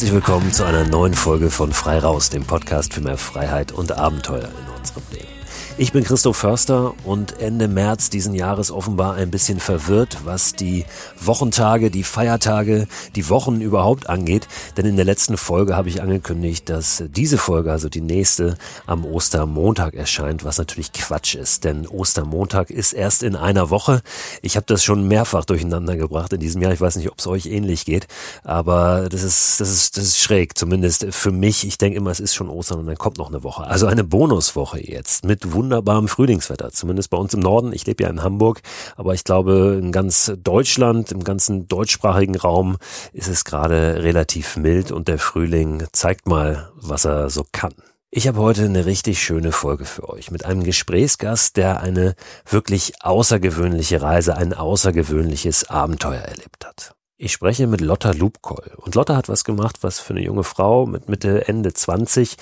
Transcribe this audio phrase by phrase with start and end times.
[0.00, 3.92] Herzlich willkommen zu einer neuen Folge von Frei Raus, dem Podcast für mehr Freiheit und
[3.92, 5.39] Abenteuer in unserem Leben.
[5.80, 10.84] Ich bin Christoph Förster und Ende März diesen Jahres offenbar ein bisschen verwirrt, was die
[11.18, 12.86] Wochentage, die Feiertage,
[13.16, 14.46] die Wochen überhaupt angeht.
[14.76, 19.06] Denn in der letzten Folge habe ich angekündigt, dass diese Folge, also die nächste, am
[19.06, 21.64] Ostermontag erscheint, was natürlich Quatsch ist.
[21.64, 24.02] Denn Ostermontag ist erst in einer Woche.
[24.42, 26.74] Ich habe das schon mehrfach durcheinander gebracht in diesem Jahr.
[26.74, 28.06] Ich weiß nicht, ob es euch ähnlich geht,
[28.44, 31.66] aber das ist, das ist, das ist schräg, zumindest für mich.
[31.66, 33.64] Ich denke immer, es ist schon Ostern und dann kommt noch eine Woche.
[33.64, 37.72] Also eine Bonuswoche jetzt mit wunderbar wunderbarem Frühlingswetter, zumindest bei uns im Norden.
[37.72, 38.60] Ich lebe ja in Hamburg,
[38.96, 42.76] aber ich glaube, in ganz Deutschland, im ganzen deutschsprachigen Raum
[43.12, 47.72] ist es gerade relativ mild und der Frühling zeigt mal, was er so kann.
[48.10, 52.16] Ich habe heute eine richtig schöne Folge für euch mit einem Gesprächsgast, der eine
[52.48, 56.96] wirklich außergewöhnliche Reise, ein außergewöhnliches Abenteuer erlebt hat.
[57.22, 58.72] Ich spreche mit Lotta Lubkoll.
[58.76, 62.36] Und Lotta hat was gemacht, was für eine junge Frau mit Mitte, Ende 20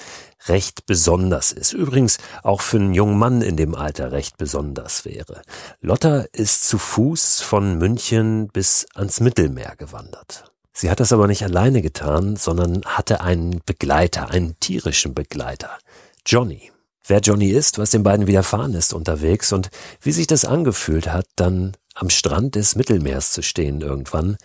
[0.47, 1.73] recht besonders ist.
[1.73, 5.43] Übrigens auch für einen jungen Mann in dem Alter recht besonders wäre.
[5.81, 10.45] Lotta ist zu Fuß von München bis ans Mittelmeer gewandert.
[10.73, 15.77] Sie hat das aber nicht alleine getan, sondern hatte einen Begleiter, einen tierischen Begleiter.
[16.25, 16.71] Johnny.
[17.05, 19.71] Wer Johnny ist, was den beiden widerfahren ist unterwegs und
[20.03, 24.37] wie sich das angefühlt hat, dann am Strand des Mittelmeers zu stehen irgendwann,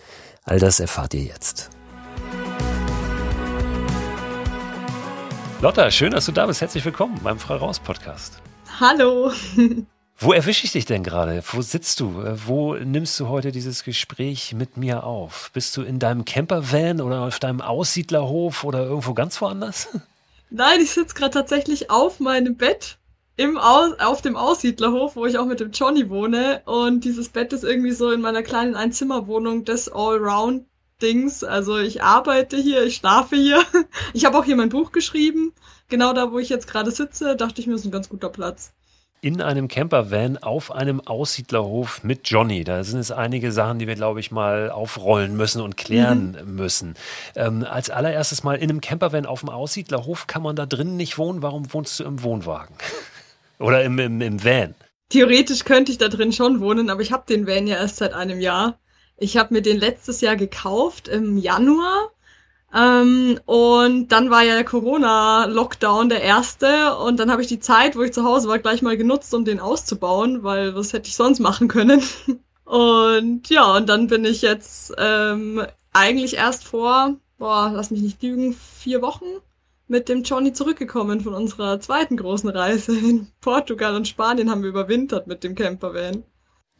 [0.44, 1.70] all das erfahrt ihr jetzt.
[5.60, 6.60] Lotta, schön, dass du da bist.
[6.60, 8.42] Herzlich willkommen beim Frei Raus Podcast.
[8.78, 9.32] Hallo.
[10.18, 11.42] Wo erwische ich dich denn gerade?
[11.50, 12.22] Wo sitzt du?
[12.46, 15.50] Wo nimmst du heute dieses Gespräch mit mir auf?
[15.52, 19.88] Bist du in deinem Campervan oder auf deinem Aussiedlerhof oder irgendwo ganz woanders?
[20.50, 22.98] Nein, ich sitze gerade tatsächlich auf meinem Bett
[23.36, 26.62] im Aus auf dem Aussiedlerhof, wo ich auch mit dem Johnny wohne.
[26.66, 31.44] Und dieses Bett ist irgendwie so in meiner kleinen Einzimmerwohnung des Allround-Dings.
[31.44, 33.62] Also ich arbeite hier, ich schlafe hier.
[34.12, 35.52] Ich habe auch hier mein Buch geschrieben.
[35.88, 38.72] Genau da, wo ich jetzt gerade sitze, dachte ich mir, ist ein ganz guter Platz
[39.24, 42.62] in einem Campervan auf einem Aussiedlerhof mit Johnny.
[42.62, 46.56] Da sind es einige Sachen, die wir, glaube ich, mal aufrollen müssen und klären mhm.
[46.56, 46.94] müssen.
[47.34, 51.16] Ähm, als allererstes mal in einem Campervan auf dem Aussiedlerhof kann man da drinnen nicht
[51.16, 51.40] wohnen.
[51.40, 52.76] Warum wohnst du im Wohnwagen?
[53.58, 54.74] Oder im, im, im Van.
[55.08, 58.14] Theoretisch könnte ich da drin schon wohnen, aber ich habe den Van ja erst seit
[58.14, 58.78] einem Jahr.
[59.16, 62.10] Ich habe mir den letztes Jahr gekauft im Januar.
[62.74, 67.94] Ähm, und dann war ja der Corona-Lockdown der erste und dann habe ich die Zeit,
[67.94, 71.14] wo ich zu Hause war, gleich mal genutzt, um den auszubauen, weil was hätte ich
[71.14, 72.02] sonst machen können.
[72.64, 78.20] und ja, und dann bin ich jetzt ähm, eigentlich erst vor, boah, lass mich nicht
[78.22, 79.26] lügen, vier Wochen
[79.86, 82.96] mit dem Johnny zurückgekommen von unserer zweiten großen Reise.
[82.98, 86.24] In Portugal und Spanien haben wir überwintert mit dem Campervan.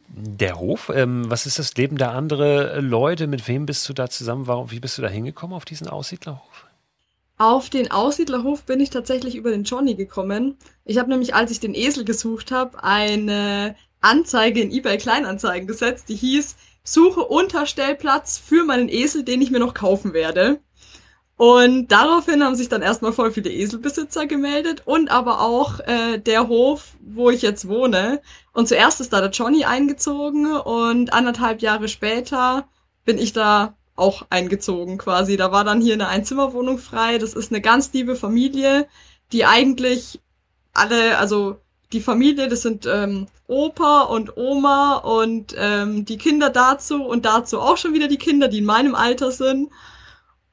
[0.07, 3.27] Der Hof, ähm, was ist das Leben der anderen Leute?
[3.27, 4.47] Mit wem bist du da zusammen?
[4.47, 6.67] Warum, wie bist du da hingekommen auf diesen Aussiedlerhof?
[7.37, 10.57] Auf den Aussiedlerhof bin ich tatsächlich über den Johnny gekommen.
[10.85, 16.07] Ich habe nämlich, als ich den Esel gesucht habe, eine Anzeige in eBay Kleinanzeigen gesetzt,
[16.07, 20.61] die hieß, suche Unterstellplatz für meinen Esel, den ich mir noch kaufen werde.
[21.37, 26.47] Und daraufhin haben sich dann erstmal voll viele Eselbesitzer gemeldet und aber auch äh, der
[26.47, 28.21] Hof, wo ich jetzt wohne.
[28.53, 32.67] Und zuerst ist da der Johnny eingezogen und anderthalb Jahre später
[33.03, 35.35] bin ich da auch eingezogen quasi.
[35.35, 37.17] Da war dann hier eine Einzimmerwohnung frei.
[37.17, 38.87] Das ist eine ganz liebe Familie,
[39.33, 40.21] die eigentlich
[40.73, 41.57] alle, also
[41.91, 47.59] die Familie, das sind ähm, Opa und Oma und ähm, die Kinder dazu und dazu
[47.59, 49.69] auch schon wieder die Kinder, die in meinem Alter sind.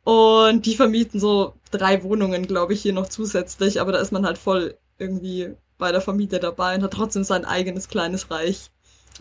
[0.05, 4.27] Und die vermieten so drei Wohnungen, glaube ich, hier noch zusätzlich, aber da ist man
[4.27, 8.71] halt voll irgendwie bei der Familie dabei und hat trotzdem sein eigenes kleines Reich.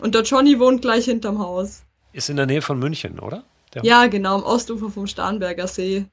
[0.00, 1.82] Und der Johnny wohnt gleich hinterm Haus.
[2.12, 3.44] Ist in der Nähe von München, oder?
[3.74, 6.06] Der ja, genau, am Ostufer vom Starnberger See.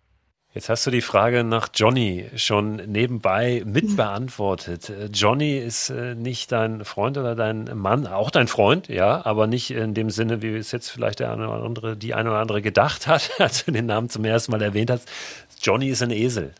[0.56, 4.92] Jetzt hast du die Frage nach Johnny schon nebenbei mitbeantwortet.
[5.14, 9.70] Johnny ist äh, nicht dein Freund oder dein Mann, auch dein Freund, ja, aber nicht
[9.70, 12.64] in dem Sinne, wie es jetzt vielleicht der eine oder andere, die eine oder andere
[12.64, 15.08] gedacht hat, als du den Namen zum ersten Mal erwähnt hast.
[15.62, 16.54] Johnny ist ein Esel.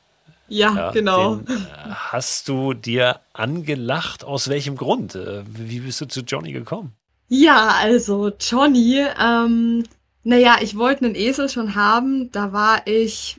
[0.48, 1.38] Ja, ja genau.
[1.38, 1.60] Den äh,
[1.90, 4.24] hast du dir angelacht?
[4.24, 5.16] Aus welchem Grund?
[5.16, 6.94] Äh, wie bist du zu Johnny gekommen?
[7.28, 9.84] Ja, also Johnny, ähm,
[10.24, 12.32] naja, ich wollte einen Esel schon haben.
[12.32, 13.39] Da war ich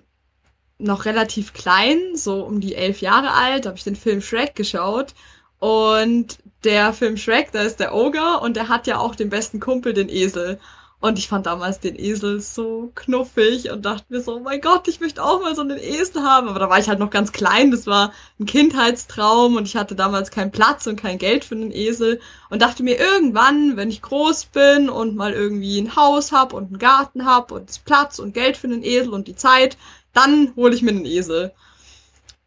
[0.80, 5.14] noch relativ klein, so um die elf Jahre alt, habe ich den Film Shrek geschaut.
[5.58, 9.60] Und der Film Shrek, da ist der Ogre und der hat ja auch den besten
[9.60, 10.58] Kumpel, den Esel.
[11.02, 14.86] Und ich fand damals den Esel so knuffig und dachte mir so, oh mein Gott,
[14.86, 16.46] ich möchte auch mal so einen Esel haben.
[16.46, 19.94] Aber da war ich halt noch ganz klein, das war ein Kindheitstraum und ich hatte
[19.94, 24.02] damals keinen Platz und kein Geld für einen Esel und dachte mir irgendwann, wenn ich
[24.02, 28.34] groß bin und mal irgendwie ein Haus hab und einen Garten hab und Platz und
[28.34, 29.78] Geld für einen Esel und die Zeit,
[30.12, 31.52] dann hole ich mir einen Esel.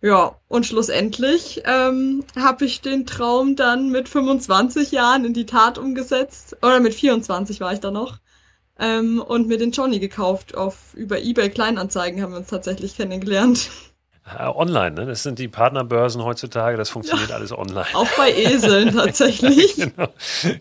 [0.01, 5.77] Ja, und schlussendlich ähm, habe ich den Traum dann mit 25 Jahren in die Tat
[5.77, 6.57] umgesetzt.
[6.62, 8.19] Oder mit 24 war ich da noch
[8.80, 10.56] ähm, und mir den Johnny gekauft.
[10.56, 13.69] Auf über eBay Kleinanzeigen haben wir uns tatsächlich kennengelernt.
[14.25, 15.06] Äh, online, ne?
[15.06, 17.88] Das sind die Partnerbörsen heutzutage, das funktioniert ja, alles online.
[17.94, 19.75] Auch bei Eseln tatsächlich.
[19.75, 20.08] genau,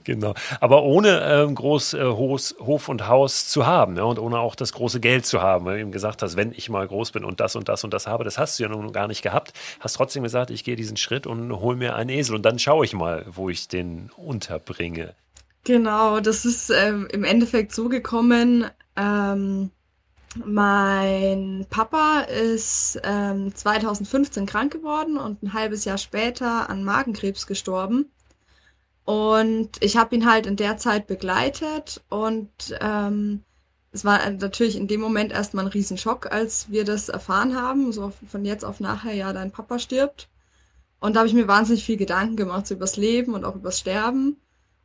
[0.03, 0.35] genau.
[0.61, 4.03] Aber ohne ähm, groß äh, Hof, Hof und Haus zu haben ja?
[4.03, 5.65] und ohne auch das große Geld zu haben.
[5.65, 7.95] Weil du eben gesagt hast, wenn ich mal groß bin und das und das und
[7.95, 9.53] das habe, das hast du ja nun gar nicht gehabt.
[9.79, 12.85] Hast trotzdem gesagt, ich gehe diesen Schritt und hole mir einen Esel und dann schaue
[12.85, 15.15] ich mal, wo ich den unterbringe.
[15.63, 18.67] Genau, das ist ähm, im Endeffekt so gekommen.
[18.97, 19.71] Ähm,
[20.45, 28.11] mein Papa ist ähm, 2015 krank geworden und ein halbes Jahr später an Magenkrebs gestorben.
[29.05, 32.51] Und ich habe ihn halt in der Zeit begleitet und
[32.81, 33.43] ähm,
[33.93, 38.13] es war natürlich in dem Moment erstmal ein Riesenschock, als wir das erfahren haben, so
[38.27, 40.29] von jetzt auf nachher, ja, dein Papa stirbt.
[41.01, 43.79] Und da habe ich mir wahnsinnig viel Gedanken gemacht so übers Leben und auch übers
[43.81, 44.37] Sterben.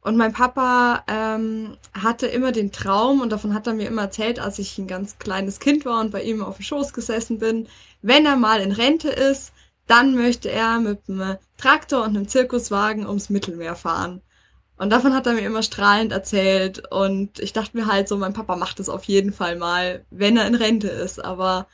[0.08, 4.40] Und mein Papa ähm, hatte immer den Traum, und davon hat er mir immer erzählt,
[4.40, 7.68] als ich ein ganz kleines Kind war und bei ihm auf dem Schoß gesessen bin,
[8.02, 9.52] wenn er mal in Rente ist,
[9.86, 14.22] dann möchte er mit einem Traktor und einem Zirkuswagen ums Mittelmeer fahren.
[14.78, 16.90] Und davon hat er mir immer strahlend erzählt.
[16.90, 20.38] Und ich dachte mir halt so, mein Papa macht es auf jeden Fall mal, wenn
[20.38, 21.22] er in Rente ist.
[21.22, 21.68] Aber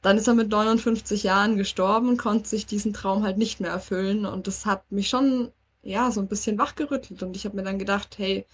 [0.00, 3.72] dann ist er mit 59 Jahren gestorben und konnte sich diesen Traum halt nicht mehr
[3.72, 4.26] erfüllen.
[4.26, 5.50] Und das hat mich schon
[5.82, 7.22] ja, so ein bisschen wachgerüttelt.
[7.22, 8.46] Und ich habe mir dann gedacht, hey,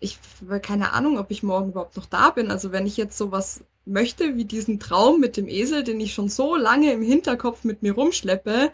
[0.00, 2.50] ich habe keine Ahnung, ob ich morgen überhaupt noch da bin.
[2.50, 6.28] Also wenn ich jetzt sowas möchte, wie diesen Traum mit dem Esel, den ich schon
[6.28, 8.72] so lange im Hinterkopf mit mir rumschleppe,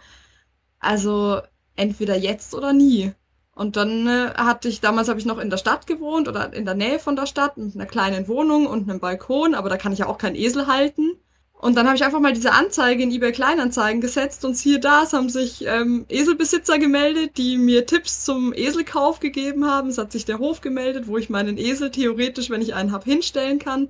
[0.79, 1.41] also
[1.77, 3.13] entweder jetzt oder nie.
[3.55, 6.67] Und dann äh, hatte ich, damals habe ich noch in der Stadt gewohnt oder in
[6.67, 9.93] der Nähe von der Stadt mit einer kleinen Wohnung und einem Balkon, aber da kann
[9.93, 11.19] ich ja auch keinen Esel halten.
[11.59, 15.05] Und dann habe ich einfach mal diese Anzeige in eBay Kleinanzeigen gesetzt und siehe da,
[15.05, 19.89] es haben sich ähm, Eselbesitzer gemeldet, die mir Tipps zum Eselkauf gegeben haben.
[19.89, 23.05] Es hat sich der Hof gemeldet, wo ich meinen Esel theoretisch, wenn ich einen hab,
[23.05, 23.89] hinstellen kann.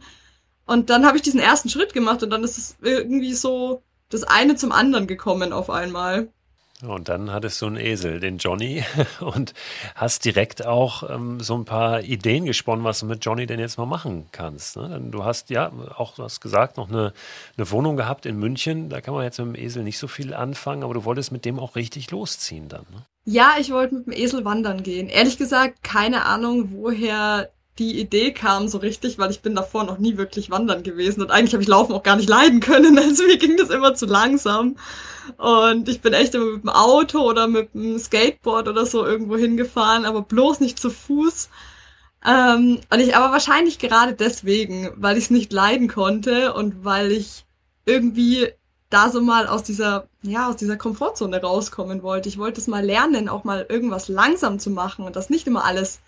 [0.64, 4.22] Und dann habe ich diesen ersten Schritt gemacht und dann ist es irgendwie so das
[4.24, 6.32] eine zum anderen gekommen auf einmal.
[6.82, 8.84] Und dann hattest du einen Esel, den Johnny,
[9.20, 9.54] und
[9.94, 13.78] hast direkt auch ähm, so ein paar Ideen gesponnen, was du mit Johnny denn jetzt
[13.78, 14.76] mal machen kannst.
[14.76, 15.00] Ne?
[15.10, 17.14] Du hast ja auch, du hast gesagt, noch eine,
[17.56, 18.90] eine Wohnung gehabt in München.
[18.90, 21.46] Da kann man jetzt mit dem Esel nicht so viel anfangen, aber du wolltest mit
[21.46, 22.84] dem auch richtig losziehen dann.
[22.92, 23.06] Ne?
[23.24, 25.08] Ja, ich wollte mit dem Esel wandern gehen.
[25.08, 29.98] Ehrlich gesagt, keine Ahnung, woher die Idee kam so richtig, weil ich bin davor noch
[29.98, 33.24] nie wirklich wandern gewesen und eigentlich habe ich Laufen auch gar nicht leiden können, also
[33.24, 34.76] mir ging das immer zu langsam
[35.36, 39.36] und ich bin echt immer mit dem Auto oder mit dem Skateboard oder so irgendwo
[39.36, 41.50] hingefahren, aber bloß nicht zu Fuß.
[42.26, 47.12] Ähm, und ich aber wahrscheinlich gerade deswegen, weil ich es nicht leiden konnte und weil
[47.12, 47.44] ich
[47.84, 48.48] irgendwie
[48.90, 52.28] da so mal aus dieser, ja, aus dieser Komfortzone rauskommen wollte.
[52.28, 55.64] Ich wollte es mal lernen, auch mal irgendwas langsam zu machen und das nicht immer
[55.64, 56.00] alles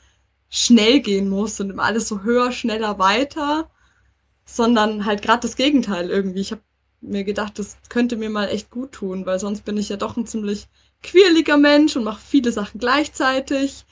[0.48, 3.70] schnell gehen muss und immer alles so höher, schneller, weiter,
[4.44, 6.40] sondern halt gerade das Gegenteil irgendwie.
[6.40, 6.62] Ich habe
[7.00, 10.16] mir gedacht, das könnte mir mal echt gut tun, weil sonst bin ich ja doch
[10.16, 10.68] ein ziemlich
[11.02, 13.84] quirliger Mensch und mache viele Sachen gleichzeitig.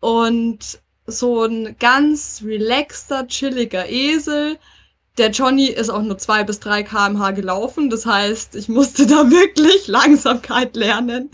[0.00, 4.58] Und so ein ganz relaxter, chilliger Esel.
[5.18, 7.90] Der Johnny ist auch nur zwei bis drei kmh gelaufen.
[7.90, 11.30] Das heißt, ich musste da wirklich Langsamkeit lernen.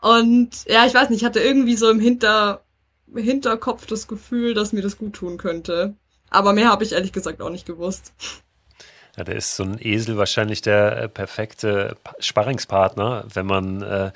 [0.00, 2.63] Und ja, ich weiß nicht, ich hatte irgendwie so im Hinter,
[3.16, 5.94] Hinterkopf das Gefühl, dass mir das gut tun könnte.
[6.30, 8.12] Aber mehr habe ich ehrlich gesagt auch nicht gewusst.
[9.16, 14.10] Ja, der ist so ein Esel wahrscheinlich der äh, perfekte Sparringspartner, wenn man äh,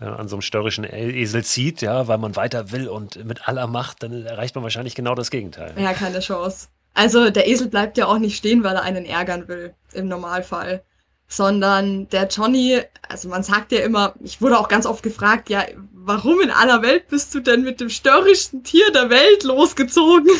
[0.00, 3.66] an so einem störrischen e-, Esel zieht, ja, weil man weiter will und mit aller
[3.66, 5.72] Macht, dann erreicht man wahrscheinlich genau das Gegenteil.
[5.78, 6.68] Ja, keine Chance.
[6.92, 10.82] Also der Esel bleibt ja auch nicht stehen, weil er einen ärgern will, im Normalfall.
[11.26, 15.64] Sondern der Johnny, also man sagt ja immer, ich wurde auch ganz oft gefragt, ja,
[15.92, 20.30] warum in aller Welt bist du denn mit dem störrischsten Tier der Welt losgezogen?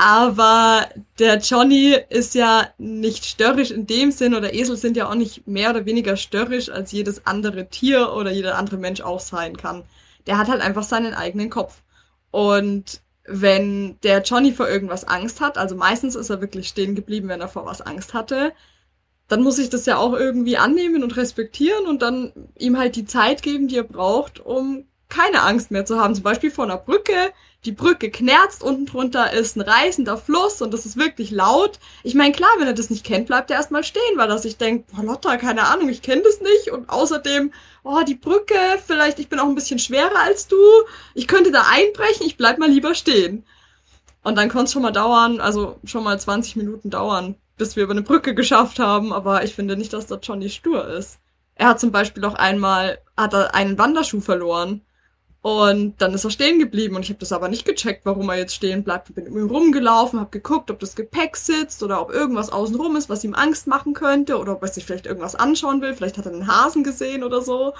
[0.00, 0.86] Aber
[1.18, 5.48] der Johnny ist ja nicht störrisch in dem Sinn oder Esel sind ja auch nicht
[5.48, 9.82] mehr oder weniger störrisch als jedes andere Tier oder jeder andere Mensch auch sein kann.
[10.28, 11.82] Der hat halt einfach seinen eigenen Kopf.
[12.30, 17.28] Und wenn der Johnny vor irgendwas Angst hat, also meistens ist er wirklich stehen geblieben,
[17.28, 18.52] wenn er vor was Angst hatte,
[19.28, 23.04] dann muss ich das ja auch irgendwie annehmen und respektieren und dann ihm halt die
[23.04, 26.14] Zeit geben, die er braucht, um keine Angst mehr zu haben.
[26.14, 27.32] Zum Beispiel vor einer Brücke.
[27.64, 31.80] Die Brücke knerzt, unten drunter ist ein reißender Fluss und das ist wirklich laut.
[32.04, 34.58] Ich meine, klar, wenn er das nicht kennt, bleibt er erstmal stehen, weil er sich
[34.58, 36.70] denkt, boah, Lotta, keine Ahnung, ich kenne das nicht.
[36.70, 38.54] Und außerdem, oh, die Brücke,
[38.86, 40.56] vielleicht, ich bin auch ein bisschen schwerer als du.
[41.14, 43.44] Ich könnte da einbrechen, ich bleib mal lieber stehen.
[44.22, 47.84] Und dann konnte es schon mal dauern, also schon mal 20 Minuten dauern, bis wir
[47.84, 49.12] über eine Brücke geschafft haben.
[49.12, 51.18] Aber ich finde nicht, dass der Johnny stur ist.
[51.54, 54.82] Er hat zum Beispiel auch einmal, hat er einen Wanderschuh verloren.
[55.40, 58.36] Und dann ist er stehen geblieben und ich habe das aber nicht gecheckt, warum er
[58.36, 59.08] jetzt stehen bleibt.
[59.08, 63.08] Ich bin irgendwie rumgelaufen, habe geguckt, ob das Gepäck sitzt oder ob irgendwas außenrum ist,
[63.08, 65.94] was ihm Angst machen könnte oder ob er sich vielleicht irgendwas anschauen will.
[65.94, 67.72] Vielleicht hat er einen Hasen gesehen oder so.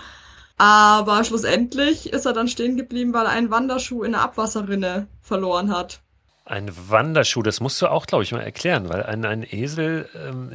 [0.56, 5.72] Aber schlussendlich ist er dann stehen geblieben, weil er einen Wanderschuh in der Abwasserrinne verloren
[5.76, 6.00] hat.
[6.48, 10.50] Ein Wanderschuh, das musst du auch, glaube ich, mal erklären, weil ein, ein Esel, ähm,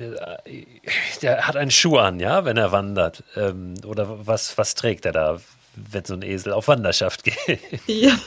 [1.21, 3.23] der hat einen Schuh an, ja, wenn er wandert.
[3.35, 5.39] Ähm, oder was, was trägt er da?
[5.75, 7.59] wenn so ein Esel auf Wanderschaft geht.
[7.87, 8.17] Ja,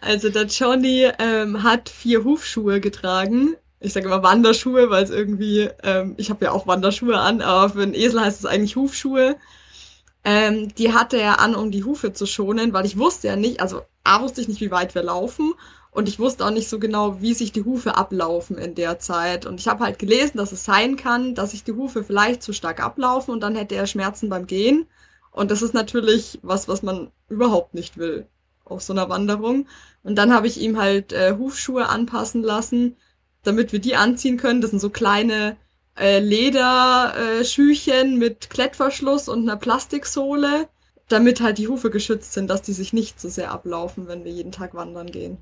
[0.00, 3.56] also der Johnny ähm, hat vier Hufschuhe getragen.
[3.80, 7.70] Ich sage immer Wanderschuhe, weil es irgendwie, ähm, ich habe ja auch Wanderschuhe an, aber
[7.70, 9.36] für einen Esel heißt es eigentlich Hufschuhe.
[10.24, 13.60] Ähm, die hatte er an, um die Hufe zu schonen, weil ich wusste ja nicht,
[13.60, 15.54] also A wusste ich nicht, wie weit wir laufen
[15.92, 19.44] und ich wusste auch nicht so genau, wie sich die Hufe ablaufen in der Zeit.
[19.44, 22.54] Und ich habe halt gelesen, dass es sein kann, dass sich die Hufe vielleicht zu
[22.54, 24.86] stark ablaufen und dann hätte er Schmerzen beim Gehen.
[25.32, 28.26] Und das ist natürlich was, was man überhaupt nicht will
[28.64, 29.66] auf so einer Wanderung.
[30.02, 32.96] Und dann habe ich ihm halt äh, Hufschuhe anpassen lassen,
[33.42, 34.62] damit wir die anziehen können.
[34.62, 35.56] Das sind so kleine
[35.98, 40.68] äh, Lederschüchen äh, mit Klettverschluss und einer Plastiksohle,
[41.08, 44.32] damit halt die Hufe geschützt sind, dass die sich nicht so sehr ablaufen, wenn wir
[44.32, 45.36] jeden Tag wandern gehen.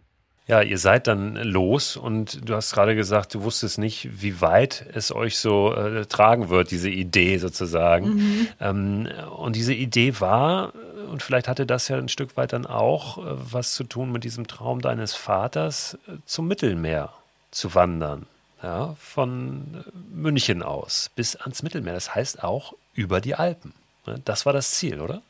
[0.50, 4.84] Ja, ihr seid dann los und du hast gerade gesagt, du wusstest nicht, wie weit
[4.92, 8.16] es euch so äh, tragen wird, diese Idee sozusagen.
[8.16, 8.48] Mhm.
[8.58, 10.72] Ähm, und diese Idee war,
[11.08, 14.24] und vielleicht hatte das ja ein Stück weit dann auch äh, was zu tun mit
[14.24, 17.12] diesem Traum deines Vaters, äh, zum Mittelmeer
[17.52, 18.26] zu wandern.
[18.60, 21.94] Ja, von München aus bis ans Mittelmeer.
[21.94, 23.72] Das heißt auch über die Alpen.
[24.04, 25.22] Ne, das war das Ziel, oder?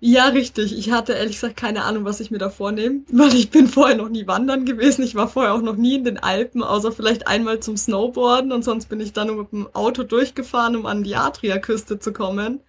[0.00, 0.76] Ja, richtig.
[0.78, 3.96] Ich hatte ehrlich gesagt keine Ahnung, was ich mir da vornehme, weil ich bin vorher
[3.96, 5.02] noch nie wandern gewesen.
[5.02, 8.62] Ich war vorher auch noch nie in den Alpen, außer vielleicht einmal zum Snowboarden und
[8.64, 12.60] sonst bin ich dann mit dem Auto durchgefahren, um an die Adriaküste zu kommen.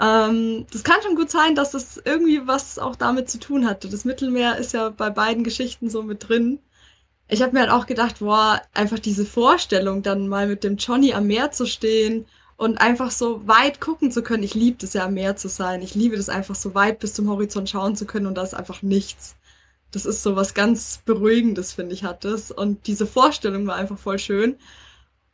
[0.00, 3.88] Ähm, das kann schon gut sein, dass das irgendwie was auch damit zu tun hatte.
[3.88, 6.60] Das Mittelmeer ist ja bei beiden Geschichten so mit drin.
[7.28, 11.14] Ich habe mir halt auch gedacht, boah, einfach diese Vorstellung, dann mal mit dem Johnny
[11.14, 14.42] am Meer zu stehen und einfach so weit gucken zu können.
[14.42, 15.82] Ich liebe es ja am Meer zu sein.
[15.82, 18.54] Ich liebe das einfach so weit bis zum Horizont schauen zu können und da ist
[18.54, 19.36] einfach nichts.
[19.90, 22.50] Das ist so was ganz Beruhigendes, finde ich, hat es.
[22.50, 24.56] Und diese Vorstellung war einfach voll schön.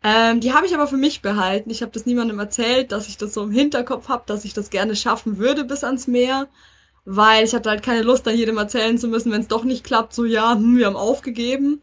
[0.03, 1.71] Ähm, die habe ich aber für mich behalten.
[1.71, 4.71] Ich habe das niemandem erzählt, dass ich das so im Hinterkopf habe, dass ich das
[4.71, 6.49] gerne schaffen würde bis ans Meer.
[7.05, 9.85] Weil ich hatte halt keine Lust, dann jedem erzählen zu müssen, wenn es doch nicht
[9.85, 11.83] klappt, so ja, hm, wir haben aufgegeben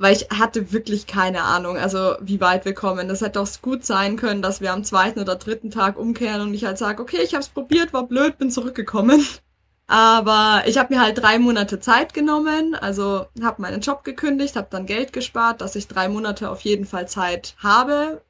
[0.00, 3.06] weil ich hatte wirklich keine Ahnung, also wie weit wir kommen.
[3.06, 6.54] Das hätte auch gut sein können, dass wir am zweiten oder dritten Tag umkehren und
[6.54, 9.24] ich halt sage, okay, ich habe es probiert, war blöd, bin zurückgekommen.
[9.88, 14.68] Aber ich habe mir halt drei Monate Zeit genommen, also habe meinen Job gekündigt, habe
[14.70, 18.22] dann Geld gespart, dass ich drei Monate auf jeden Fall Zeit habe,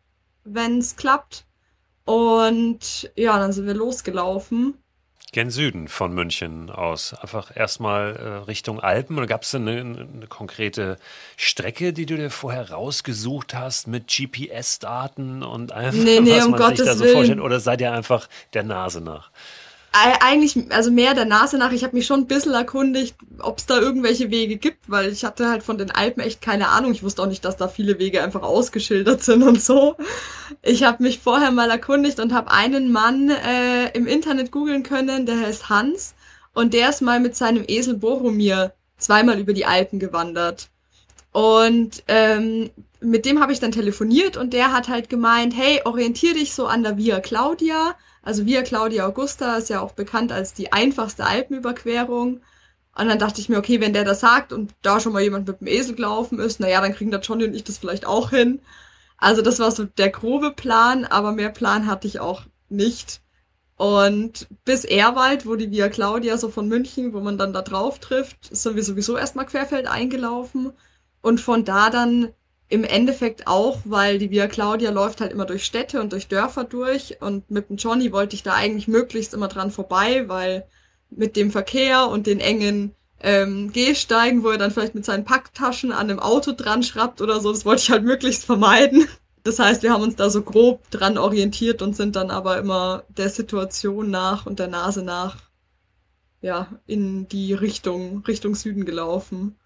[0.43, 1.45] wenn es klappt.
[2.05, 4.75] Und ja, dann sind wir losgelaufen.
[5.33, 7.15] Gen Süden von München aus.
[7.15, 9.17] Einfach erstmal äh, Richtung Alpen.
[9.17, 10.97] Oder gab es eine, eine konkrete
[11.37, 16.51] Strecke, die du dir vorher rausgesucht hast mit GPS-Daten und einfach, nee, nee, was um
[16.53, 17.15] man Gottes sich da so Willen.
[17.15, 17.41] vorstellt?
[17.41, 19.31] Oder seid ihr einfach der Nase nach?
[19.93, 21.73] Eigentlich, also mehr der Nase nach.
[21.73, 25.25] Ich habe mich schon ein bisschen erkundigt, ob es da irgendwelche Wege gibt, weil ich
[25.25, 26.93] hatte halt von den Alpen echt keine Ahnung.
[26.93, 29.97] Ich wusste auch nicht, dass da viele Wege einfach ausgeschildert sind und so.
[30.63, 35.27] Ich habe mich vorher mal erkundigt und habe einen Mann äh, im Internet googeln können,
[35.27, 36.15] der heißt Hans.
[36.55, 40.69] Und der ist mal mit seinem Esel Boromir zweimal über die Alpen gewandert.
[41.33, 42.71] Und ähm,
[43.01, 46.67] mit dem habe ich dann telefoniert und der hat halt gemeint, hey, orientier dich so
[46.67, 51.27] an der Via Claudia also Via Claudia Augusta ist ja auch bekannt als die einfachste
[51.27, 52.41] Alpenüberquerung.
[52.97, 55.47] Und dann dachte ich mir, okay, wenn der das sagt und da schon mal jemand
[55.47, 58.31] mit dem Esel gelaufen ist, naja, dann kriegen der Johnny und ich das vielleicht auch
[58.31, 58.61] hin.
[59.17, 63.23] Also das war so der grobe Plan, aber mehr Plan hatte ich auch nicht.
[63.77, 67.99] Und bis Erwald, wo die Via Claudia so von München, wo man dann da drauf
[67.99, 70.73] trifft, sind wir sowieso erstmal querfeld eingelaufen.
[71.23, 72.35] Und von da dann
[72.71, 76.65] im Endeffekt auch, weil die Via Claudia läuft halt immer durch Städte und durch Dörfer
[76.65, 80.67] durch und mit dem Johnny wollte ich da eigentlich möglichst immer dran vorbei, weil
[81.11, 85.91] mit dem Verkehr und den engen ähm, Gehsteigen, wo er dann vielleicht mit seinen Packtaschen
[85.91, 89.07] an einem Auto dran schraubt oder so, das wollte ich halt möglichst vermeiden.
[89.43, 93.05] Das heißt, wir haben uns da so grob dran orientiert und sind dann aber immer
[93.09, 95.39] der Situation nach und der Nase nach
[96.43, 99.57] ja, in die Richtung, Richtung Süden gelaufen.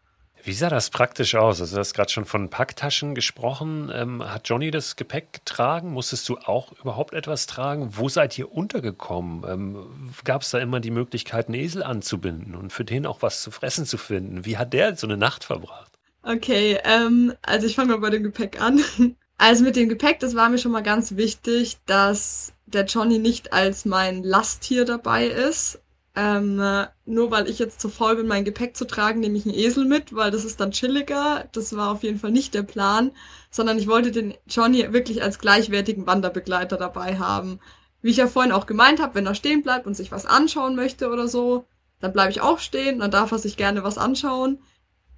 [0.44, 1.62] Wie sah das praktisch aus?
[1.62, 3.90] Also, du hast gerade schon von Packtaschen gesprochen.
[3.94, 5.90] Ähm, hat Johnny das Gepäck getragen?
[5.90, 7.88] Musstest du auch überhaupt etwas tragen?
[7.92, 9.42] Wo seid ihr untergekommen?
[9.48, 9.86] Ähm,
[10.24, 13.50] Gab es da immer die Möglichkeit, einen Esel anzubinden und für den auch was zu
[13.50, 14.44] fressen zu finden?
[14.44, 15.90] Wie hat der so eine Nacht verbracht?
[16.22, 18.80] Okay, ähm, also ich fange mal bei dem Gepäck an.
[19.36, 23.52] Also mit dem Gepäck, das war mir schon mal ganz wichtig, dass der Johnny nicht
[23.52, 25.80] als mein Lasttier dabei ist.
[26.16, 26.62] Ähm,
[27.06, 29.84] nur weil ich jetzt zu faul bin, mein Gepäck zu tragen, nehme ich einen Esel
[29.84, 31.48] mit, weil das ist dann chilliger.
[31.52, 33.10] Das war auf jeden Fall nicht der Plan,
[33.50, 37.58] sondern ich wollte den Johnny wirklich als gleichwertigen Wanderbegleiter dabei haben.
[38.00, 40.76] Wie ich ja vorhin auch gemeint habe, wenn er stehen bleibt und sich was anschauen
[40.76, 41.66] möchte oder so,
[42.00, 44.58] dann bleibe ich auch stehen, dann darf er sich gerne was anschauen.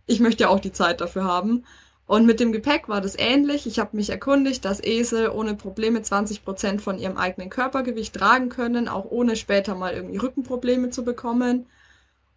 [0.06, 1.64] Ich möchte ja auch die Zeit dafür haben.
[2.06, 3.66] Und mit dem Gepäck war das ähnlich.
[3.66, 8.48] Ich habe mich erkundigt, dass Esel ohne Probleme 20 Prozent von ihrem eigenen Körpergewicht tragen
[8.48, 11.66] können, auch ohne später mal irgendwie Rückenprobleme zu bekommen.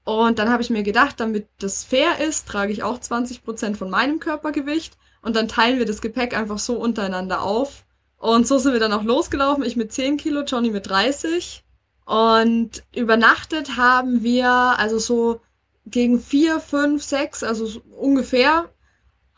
[0.05, 3.77] Und dann habe ich mir gedacht, damit das fair ist, trage ich auch 20 Prozent
[3.77, 7.85] von meinem Körpergewicht und dann teilen wir das Gepäck einfach so untereinander auf.
[8.17, 9.63] Und so sind wir dann auch losgelaufen.
[9.63, 11.63] Ich mit 10 Kilo, Johnny mit 30.
[12.05, 15.41] Und übernachtet haben wir also so
[15.85, 18.69] gegen 4, 5, 6, also so ungefähr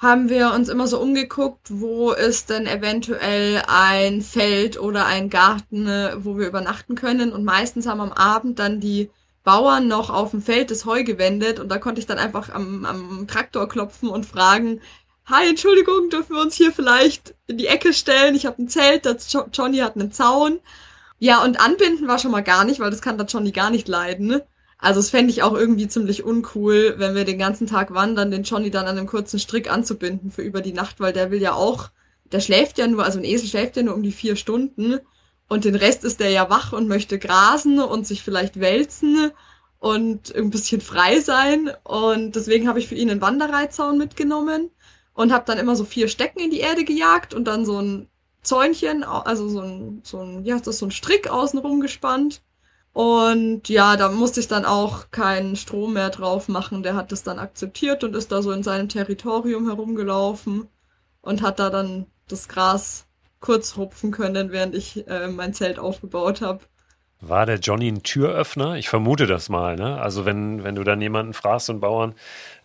[0.01, 5.87] haben wir uns immer so umgeguckt, wo ist denn eventuell ein Feld oder ein Garten,
[6.17, 7.31] wo wir übernachten können.
[7.31, 9.11] Und meistens haben am Abend dann die
[9.43, 12.85] Bauern noch auf dem Feld das Heu gewendet und da konnte ich dann einfach am,
[12.85, 14.81] am Traktor klopfen und fragen,
[15.25, 18.35] Hi, Entschuldigung, dürfen wir uns hier vielleicht in die Ecke stellen?
[18.35, 20.59] Ich habe ein Zelt, das Johnny hat einen Zaun.
[21.19, 23.87] Ja, und anbinden war schon mal gar nicht, weil das kann der Johnny gar nicht
[23.87, 24.41] leiden.
[24.81, 28.41] Also es fände ich auch irgendwie ziemlich uncool, wenn wir den ganzen Tag wandern, den
[28.41, 31.53] Johnny dann an einem kurzen Strick anzubinden für über die Nacht, weil der will ja
[31.53, 31.91] auch,
[32.31, 34.99] der schläft ja nur, also ein Esel schläft ja nur um die vier Stunden
[35.47, 39.31] und den Rest ist der ja wach und möchte grasen und sich vielleicht wälzen
[39.77, 41.71] und ein bisschen frei sein.
[41.83, 44.71] Und deswegen habe ich für ihn einen Wanderreizaun mitgenommen
[45.13, 48.07] und habe dann immer so vier Stecken in die Erde gejagt und dann so ein
[48.41, 52.41] Zäunchen, also so ein, so ein, ja, das so ein Strick außenrum gespannt
[52.93, 56.83] und ja, da musste ich dann auch keinen Strom mehr drauf machen.
[56.83, 60.67] Der hat das dann akzeptiert und ist da so in seinem Territorium herumgelaufen
[61.21, 63.05] und hat da dann das Gras
[63.39, 66.61] kurz rupfen können, während ich äh, mein Zelt aufgebaut habe.
[67.21, 68.75] War der Johnny ein Türöffner?
[68.75, 69.75] Ich vermute das mal.
[69.75, 70.01] Ne?
[70.01, 72.15] Also wenn, wenn du dann jemanden fragst, einen Bauern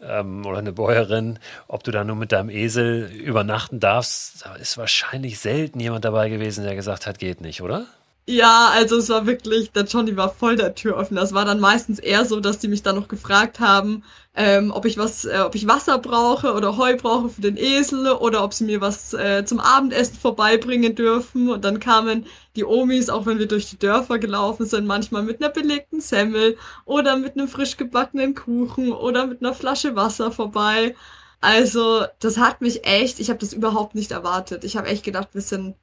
[0.01, 4.79] ähm, oder eine Bäuerin, ob du da nur mit deinem Esel übernachten darfst, da ist
[4.79, 7.87] wahrscheinlich selten jemand dabei gewesen, der gesagt hat, geht nicht, oder?
[8.29, 11.23] Ja, also es war wirklich, der Johnny war voll der Türöffner.
[11.23, 14.03] Es war dann meistens eher so, dass die mich dann noch gefragt haben,
[14.35, 18.11] ähm, ob ich was, äh, ob ich Wasser brauche oder Heu brauche für den Esel
[18.11, 21.51] oder ob sie mir was äh, zum Abendessen vorbeibringen dürfen.
[21.51, 25.41] Und dann kamen die Omis, auch wenn wir durch die Dörfer gelaufen sind, manchmal mit
[25.41, 30.97] einer belegten Semmel oder mit einem frisch gebackenen Kuchen oder mit einer Flasche Wasser vorbei.
[31.41, 34.65] Also das hat mich echt, ich habe das überhaupt nicht erwartet.
[34.65, 35.77] Ich habe echt gedacht, wir sind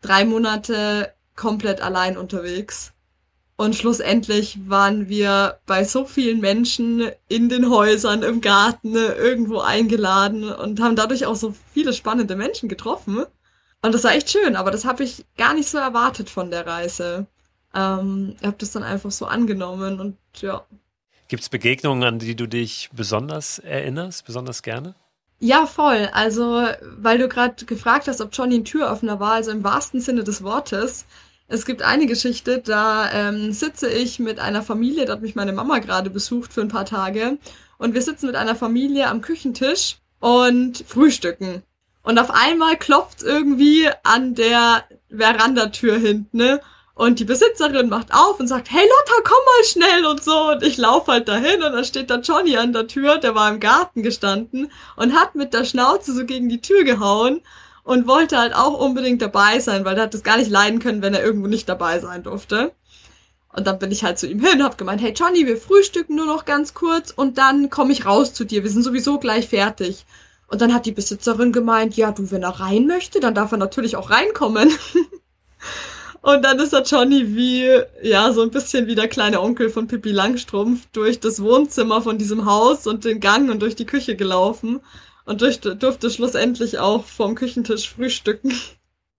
[0.00, 2.92] drei Monate komplett allein unterwegs.
[3.56, 10.50] Und schlussendlich waren wir bei so vielen Menschen in den Häusern, im Garten, irgendwo eingeladen
[10.50, 13.24] und haben dadurch auch so viele spannende Menschen getroffen.
[13.82, 16.66] Und das war echt schön, aber das habe ich gar nicht so erwartet von der
[16.66, 17.26] Reise.
[17.74, 20.64] Ähm, ich habe das dann einfach so angenommen und ja.
[21.28, 24.94] Gibt es Begegnungen, an die du dich besonders erinnerst, besonders gerne?
[25.38, 26.10] Ja, voll.
[26.12, 30.22] Also, weil du gerade gefragt hast, ob Johnny ein Türöffner war, also im wahrsten Sinne
[30.22, 31.06] des Wortes.
[31.52, 35.52] Es gibt eine Geschichte, da ähm, sitze ich mit einer Familie, da hat mich meine
[35.52, 37.38] Mama gerade besucht für ein paar Tage.
[37.76, 41.64] Und wir sitzen mit einer Familie am Küchentisch und frühstücken.
[42.04, 46.60] Und auf einmal klopft irgendwie an der Verandatür hinten, ne?
[46.94, 50.50] Und die Besitzerin macht auf und sagt, hey Lotta, komm mal schnell und so.
[50.50, 53.50] Und ich laufe halt dahin und dann steht da Johnny an der Tür, der war
[53.50, 57.40] im Garten gestanden und hat mit der Schnauze so gegen die Tür gehauen
[57.82, 61.02] und wollte halt auch unbedingt dabei sein, weil er hat das gar nicht leiden können,
[61.02, 62.72] wenn er irgendwo nicht dabei sein durfte.
[63.52, 66.26] Und dann bin ich halt zu ihm hin, hab gemeint, hey Johnny, wir frühstücken nur
[66.26, 68.62] noch ganz kurz und dann komme ich raus zu dir.
[68.62, 70.06] Wir sind sowieso gleich fertig.
[70.46, 73.58] Und dann hat die Besitzerin gemeint, ja, du, wenn er rein möchte, dann darf er
[73.58, 74.70] natürlich auch reinkommen.
[76.22, 77.68] und dann ist der Johnny wie,
[78.02, 82.18] ja, so ein bisschen wie der kleine Onkel von Pippi Langstrumpf durch das Wohnzimmer von
[82.18, 84.80] diesem Haus und den Gang und durch die Küche gelaufen
[85.30, 88.52] und durch, durfte schlussendlich auch vom Küchentisch frühstücken.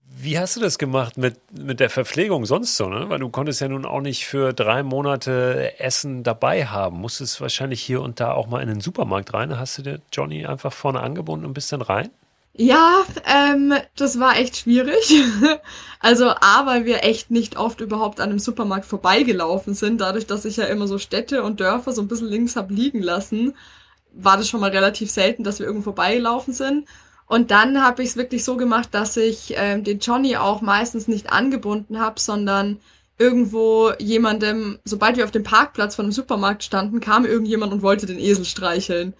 [0.03, 3.05] Wie hast du das gemacht mit, mit der Verpflegung sonst so, ne?
[3.07, 6.99] Weil du konntest ja nun auch nicht für drei Monate Essen dabei haben.
[6.99, 9.57] Musstest wahrscheinlich hier und da auch mal in den Supermarkt rein.
[9.57, 12.09] Hast du dir Johnny einfach vorne angebunden und bist dann rein?
[12.53, 15.13] Ja, ähm, das war echt schwierig.
[16.01, 20.43] also A, weil wir echt nicht oft überhaupt an einem Supermarkt vorbeigelaufen sind, dadurch, dass
[20.43, 23.55] ich ja immer so Städte und Dörfer so ein bisschen links hab liegen lassen,
[24.13, 26.87] war das schon mal relativ selten, dass wir irgendwo vorbeigelaufen sind.
[27.27, 31.07] Und dann habe ich es wirklich so gemacht, dass ich ähm, den Johnny auch meistens
[31.07, 32.79] nicht angebunden habe, sondern
[33.17, 38.05] irgendwo jemandem, sobald wir auf dem Parkplatz von einem Supermarkt standen, kam irgendjemand und wollte
[38.05, 39.13] den Esel streicheln.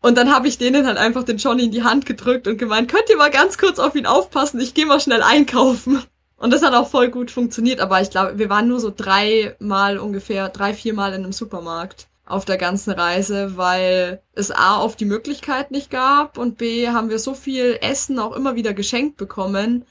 [0.00, 2.90] Und dann habe ich denen halt einfach den Johnny in die Hand gedrückt und gemeint,
[2.90, 6.02] könnt ihr mal ganz kurz auf ihn aufpassen, ich gehe mal schnell einkaufen.
[6.36, 9.98] Und das hat auch voll gut funktioniert, aber ich glaube, wir waren nur so dreimal
[9.98, 15.04] ungefähr, drei, viermal in einem Supermarkt auf der ganzen Reise, weil es A auf die
[15.04, 19.84] Möglichkeit nicht gab und B haben wir so viel Essen auch immer wieder geschenkt bekommen,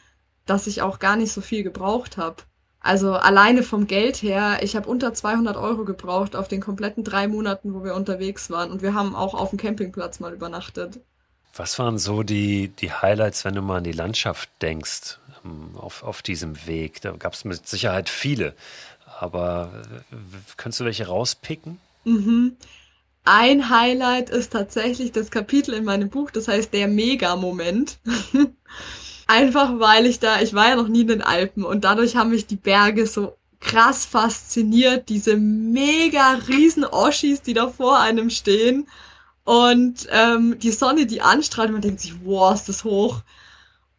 [0.46, 2.38] dass ich auch gar nicht so viel gebraucht habe.
[2.80, 7.28] Also alleine vom Geld her, ich habe unter 200 Euro gebraucht auf den kompletten drei
[7.28, 8.72] Monaten, wo wir unterwegs waren.
[8.72, 11.00] Und wir haben auch auf dem Campingplatz mal übernachtet.
[11.56, 16.02] Was waren so die, die Highlights, wenn du mal an die Landschaft denkst, ähm, auf,
[16.02, 17.02] auf diesem Weg?
[17.02, 18.56] Da gab es mit Sicherheit viele.
[19.20, 19.72] Aber
[20.58, 21.80] könntest du welche rauspicken?
[22.04, 22.58] Mhm.
[23.24, 28.00] Ein Highlight ist tatsächlich das Kapitel in meinem Buch, das heißt der Mega-Moment.
[29.28, 32.32] Einfach weil ich da, ich war ja noch nie in den Alpen und dadurch haben
[32.32, 38.88] mich die Berge so krass fasziniert, diese mega riesen Oschis, die da vor einem stehen
[39.44, 43.22] und ähm, die Sonne, die anstrahlt, man denkt sich, wow, ist das hoch.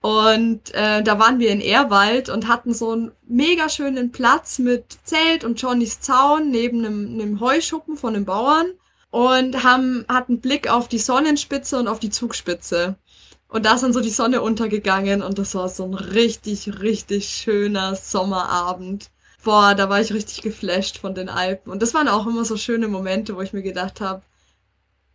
[0.02, 4.84] Und äh, da waren wir in Ehrwald und hatten so einen mega schönen Platz mit
[5.04, 8.66] Zelt und Johnnys Zaun neben einem, einem Heuschuppen von den Bauern
[9.12, 12.96] und haben hatten Blick auf die Sonnenspitze und auf die Zugspitze.
[13.46, 17.28] Und da ist dann so die Sonne untergegangen und das war so ein richtig, richtig
[17.28, 19.10] schöner Sommerabend.
[19.44, 21.70] Boah, da war ich richtig geflasht von den Alpen.
[21.70, 24.22] Und das waren auch immer so schöne Momente, wo ich mir gedacht habe,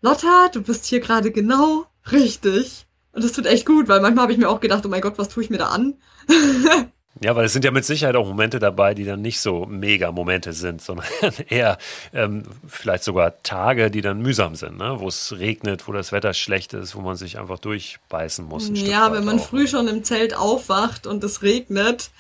[0.02, 2.87] Lotta, du bist hier gerade genau richtig.
[3.18, 5.18] Und das tut echt gut, weil manchmal habe ich mir auch gedacht, oh mein Gott,
[5.18, 5.96] was tue ich mir da an?
[7.20, 10.12] Ja, weil es sind ja mit Sicherheit auch Momente dabei, die dann nicht so mega
[10.12, 11.08] Momente sind, sondern
[11.50, 11.80] eher
[12.14, 14.98] ähm, vielleicht sogar Tage, die dann mühsam sind, ne?
[15.00, 18.70] wo es regnet, wo das Wetter schlecht ist, wo man sich einfach durchbeißen muss.
[18.72, 19.48] ja, wenn man auch.
[19.48, 22.12] früh schon im Zelt aufwacht und es regnet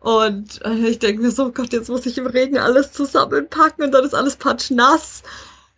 [0.00, 3.84] und äh, ich denke mir so, oh Gott, jetzt muss ich im Regen alles zusammenpacken
[3.84, 5.22] und dann ist alles patschnass.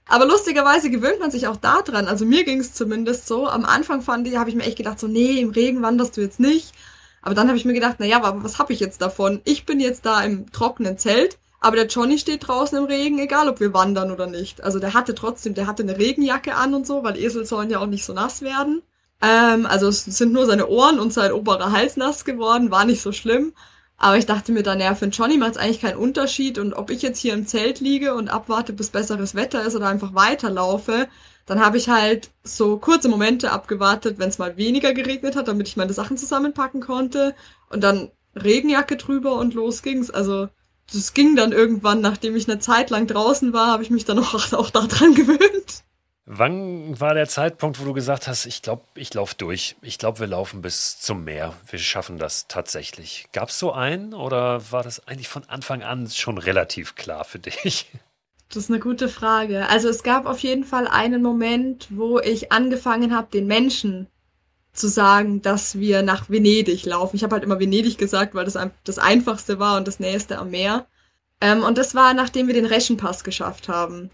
[0.09, 2.09] Aber lustigerweise gewöhnt man sich auch daran.
[2.09, 3.47] Also mir ging es zumindest so.
[3.47, 6.23] Am Anfang fand ich, habe ich mir echt gedacht, so, nee, im Regen wanderst du
[6.23, 6.73] jetzt nicht.
[7.21, 9.41] Aber dann habe ich mir gedacht, na ja, aber was habe ich jetzt davon?
[9.45, 13.49] Ich bin jetzt da im trockenen Zelt, aber der Johnny steht draußen im Regen, egal
[13.49, 14.63] ob wir wandern oder nicht.
[14.63, 17.81] Also der hatte trotzdem, der hatte eine Regenjacke an und so, weil Esel sollen ja
[17.81, 18.83] auch nicht so nass werden.
[19.21, 23.03] Ähm, also es sind nur seine Ohren und sein oberer Hals nass geworden, war nicht
[23.03, 23.53] so schlimm.
[23.99, 26.59] Aber ich dachte mir dann, ja, für Johnny macht es eigentlich keinen Unterschied.
[26.59, 29.89] Und ob ich jetzt hier im Zelt liege und abwarte, bis besseres Wetter ist oder
[29.89, 31.09] einfach weiterlaufe,
[31.47, 35.67] dann habe ich halt so kurze Momente abgewartet, wenn es mal weniger geregnet hat, damit
[35.67, 37.35] ich meine Sachen zusammenpacken konnte.
[37.71, 40.11] Und dann Regenjacke drüber und los ging's.
[40.11, 40.49] Also
[40.93, 44.19] das ging dann irgendwann, nachdem ich eine Zeit lang draußen war, habe ich mich dann
[44.21, 45.85] auch, auch daran gewöhnt.
[46.31, 49.77] Wann war der Zeitpunkt, wo du gesagt hast, ich glaube, ich laufe durch.
[49.81, 51.55] Ich glaube, wir laufen bis zum Meer.
[51.71, 53.29] Wir schaffen das tatsächlich.
[53.33, 57.39] Gab es so einen oder war das eigentlich von Anfang an schon relativ klar für
[57.39, 57.87] dich?
[58.51, 59.71] Das ist eine gute Frage.
[59.71, 64.07] Also es gab auf jeden Fall einen Moment, wo ich angefangen habe, den Menschen
[64.75, 67.17] zu sagen, dass wir nach Venedig laufen.
[67.17, 70.51] Ich habe halt immer Venedig gesagt, weil das das einfachste war und das nächste am
[70.51, 70.85] Meer.
[71.41, 74.11] Ähm, und das war, nachdem wir den Reschenpass geschafft haben.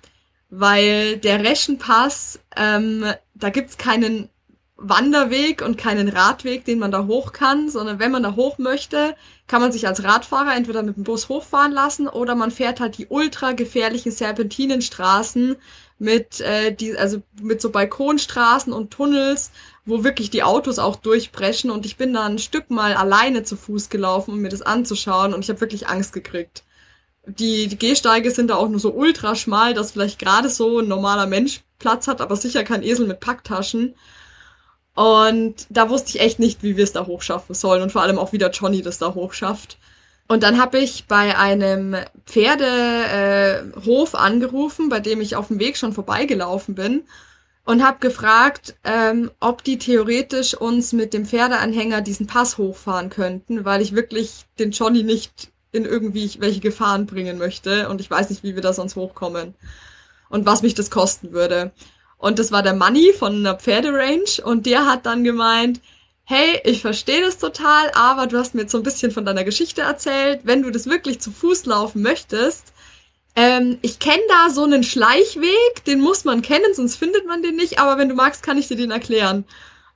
[0.57, 4.29] Weil der Reschenpass, ähm, da gibt's keinen
[4.77, 9.17] Wanderweg und keinen Radweg, den man da hoch kann, sondern wenn man da hoch möchte,
[9.47, 12.99] kann man sich als Radfahrer entweder mit dem Bus hochfahren lassen oder man fährt halt
[12.99, 15.57] die ultra gefährlichen Serpentinenstraßen
[15.99, 19.53] mit äh, die also mit so Balkonstraßen und Tunnels,
[19.85, 23.57] wo wirklich die Autos auch durchbrechen und ich bin da ein Stück mal alleine zu
[23.57, 26.65] Fuß gelaufen, um mir das anzuschauen und ich habe wirklich Angst gekriegt.
[27.27, 30.89] Die, die Gehsteige sind da auch nur so ultra schmal, dass vielleicht gerade so ein
[30.89, 33.95] normaler Mensch Platz hat, aber sicher kein Esel mit Packtaschen.
[34.95, 38.19] Und da wusste ich echt nicht, wie wir es da hochschaffen sollen und vor allem
[38.19, 39.79] auch, wie der Johnny das da hochschafft.
[40.29, 45.77] Und dann habe ich bei einem Pferdehof äh, angerufen, bei dem ich auf dem Weg
[45.77, 47.03] schon vorbeigelaufen bin
[47.67, 53.65] und habe gefragt, ähm, ob die theoretisch uns mit dem Pferdeanhänger diesen Pass hochfahren könnten,
[53.65, 58.31] weil ich wirklich den Johnny nicht in irgendwie welche Gefahren bringen möchte und ich weiß
[58.31, 59.55] nicht, wie wir da sonst hochkommen
[60.29, 61.73] und was mich das kosten würde.
[62.17, 65.81] Und das war der Manny von einer Pferderange und der hat dann gemeint,
[66.25, 69.45] hey, ich verstehe das total, aber du hast mir jetzt so ein bisschen von deiner
[69.45, 70.41] Geschichte erzählt.
[70.45, 72.73] Wenn du das wirklich zu Fuß laufen möchtest,
[73.37, 77.57] ähm, ich kenne da so einen Schleichweg, den muss man kennen, sonst findet man den
[77.57, 79.45] nicht, aber wenn du magst, kann ich dir den erklären.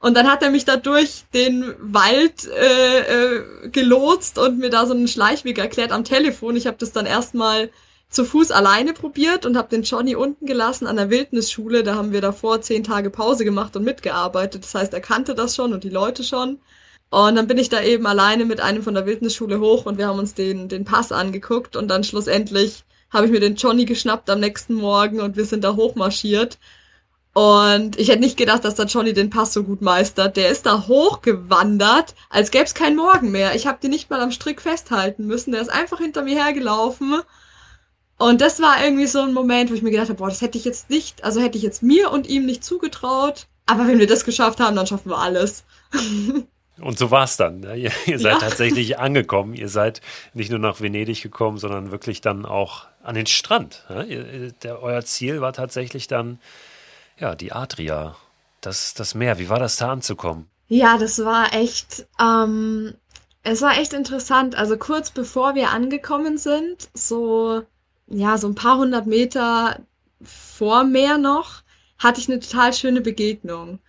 [0.00, 4.87] Und dann hat er mich da durch den Wald äh, äh, gelotst und mir da
[4.87, 6.56] so einen Schleichweg erklärt am Telefon.
[6.56, 7.70] Ich habe das dann erstmal
[8.08, 11.82] zu Fuß alleine probiert und habe den Johnny unten gelassen an der Wildnisschule.
[11.82, 14.64] Da haben wir davor zehn Tage Pause gemacht und mitgearbeitet.
[14.64, 16.61] Das heißt, er kannte das schon und die Leute schon.
[17.11, 20.06] Und dann bin ich da eben alleine mit einem von der Wildnisschule hoch und wir
[20.06, 24.28] haben uns den, den Pass angeguckt und dann schlussendlich habe ich mir den Johnny geschnappt
[24.28, 26.58] am nächsten Morgen und wir sind da hochmarschiert.
[27.38, 30.37] Und ich hätte nicht gedacht, dass der Johnny den Pass so gut meistert.
[30.37, 33.55] Der ist da hochgewandert, als gäbe es keinen Morgen mehr.
[33.55, 35.53] Ich habe den nicht mal am Strick festhalten müssen.
[35.53, 37.20] Der ist einfach hinter mir hergelaufen.
[38.18, 40.59] Und das war irgendwie so ein Moment, wo ich mir gedacht habe, boah, das hätte
[40.59, 43.46] ich jetzt nicht, also hätte ich jetzt mir und ihm nicht zugetraut.
[43.66, 45.62] Aber wenn wir das geschafft haben, dann schaffen wir alles.
[46.81, 47.61] Und so war es dann.
[47.61, 47.74] Ne?
[47.77, 48.38] Ihr, ihr seid ja.
[48.38, 49.55] tatsächlich angekommen.
[49.55, 50.01] Ihr seid
[50.33, 53.85] nicht nur nach Venedig gekommen, sondern wirklich dann auch an den Strand.
[53.88, 54.53] Ne?
[54.62, 56.38] Der, euer Ziel war tatsächlich dann
[57.18, 58.16] ja die Adria,
[58.61, 59.38] das, das Meer.
[59.38, 60.48] Wie war das da anzukommen?
[60.68, 62.07] Ja, das war echt.
[62.20, 62.94] Ähm,
[63.42, 64.57] es war echt interessant.
[64.57, 67.62] Also kurz bevor wir angekommen sind, so
[68.07, 69.81] ja so ein paar hundert Meter
[70.22, 71.62] vor Meer noch,
[71.98, 73.81] hatte ich eine total schöne Begegnung.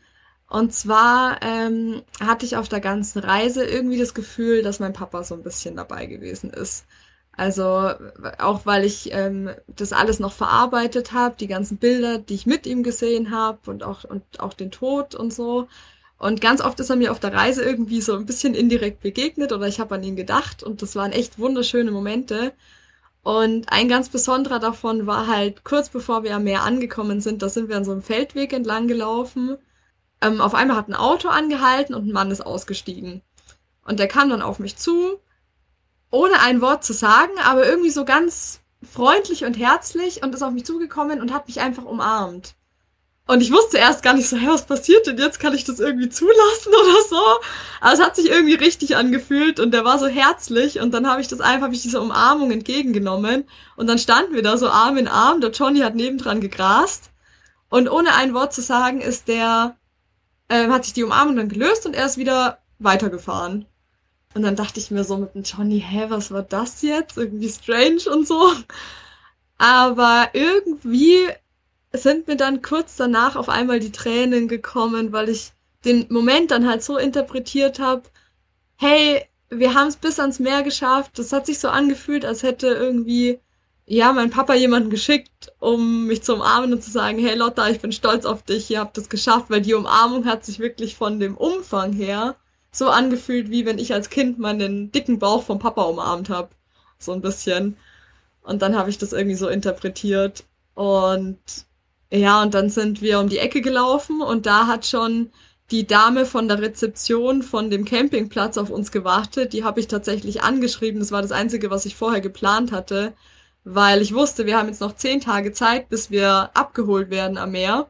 [0.47, 5.23] Und zwar ähm, hatte ich auf der ganzen Reise irgendwie das Gefühl, dass mein Papa
[5.23, 6.85] so ein bisschen dabei gewesen ist.
[7.39, 7.91] Also
[8.39, 12.67] auch weil ich ähm, das alles noch verarbeitet habe, die ganzen Bilder, die ich mit
[12.67, 15.67] ihm gesehen habe und auch und auch den Tod und so.
[16.17, 19.54] Und ganz oft ist er mir auf der Reise irgendwie so ein bisschen indirekt begegnet
[19.54, 22.54] oder ich habe an ihn gedacht und das waren echt wunderschöne Momente.
[23.23, 27.49] Und ein ganz besonderer davon war halt kurz bevor wir am Meer angekommen sind, da
[27.49, 29.58] sind wir an so einem Feldweg entlang gelaufen
[30.21, 33.21] ähm, auf einmal hat ein Auto angehalten und ein Mann ist ausgestiegen.
[33.86, 35.19] Und der kam dann auf mich zu,
[36.11, 40.51] ohne ein Wort zu sagen, aber irgendwie so ganz freundlich und herzlich und ist auf
[40.51, 42.55] mich zugekommen und hat mich einfach umarmt.
[43.27, 45.39] Und ich wusste erst gar nicht so, hä, was passiert denn jetzt?
[45.39, 47.21] Kann ich das irgendwie zulassen oder so?
[47.79, 51.21] Aber es hat sich irgendwie richtig angefühlt und der war so herzlich und dann habe
[51.21, 53.43] ich das einfach, habe ich diese Umarmung entgegengenommen
[53.75, 57.11] und dann standen wir da so Arm in Arm, der Johnny hat nebendran gegrast
[57.69, 59.75] und ohne ein Wort zu sagen ist der
[60.49, 63.67] ähm, hat sich die Umarmung dann gelöst und er ist wieder weitergefahren.
[64.35, 67.17] Und dann dachte ich mir so mit dem Johnny, hä, was war das jetzt?
[67.17, 68.53] Irgendwie strange und so.
[69.57, 71.27] Aber irgendwie
[71.93, 75.51] sind mir dann kurz danach auf einmal die Tränen gekommen, weil ich
[75.85, 78.03] den Moment dann halt so interpretiert habe,
[78.77, 81.17] hey, wir haben es bis ans Meer geschafft.
[81.17, 83.39] Das hat sich so angefühlt, als hätte irgendwie
[83.91, 87.79] ja, mein Papa jemanden geschickt, um mich zu umarmen und zu sagen, hey Lotta, ich
[87.79, 91.19] bin stolz auf dich, ihr habt es geschafft, weil die Umarmung hat sich wirklich von
[91.19, 92.35] dem Umfang her
[92.71, 96.49] so angefühlt, wie wenn ich als Kind meinen dicken Bauch vom Papa umarmt habe.
[96.97, 97.77] So ein bisschen.
[98.41, 100.45] Und dann habe ich das irgendwie so interpretiert.
[100.75, 101.39] Und
[102.12, 105.32] ja, und dann sind wir um die Ecke gelaufen und da hat schon
[105.71, 109.53] die Dame von der Rezeption von dem Campingplatz auf uns gewartet.
[109.53, 110.99] Die habe ich tatsächlich angeschrieben.
[110.99, 113.13] Das war das Einzige, was ich vorher geplant hatte
[113.63, 117.51] weil ich wusste, wir haben jetzt noch zehn Tage Zeit, bis wir abgeholt werden am
[117.51, 117.89] Meer.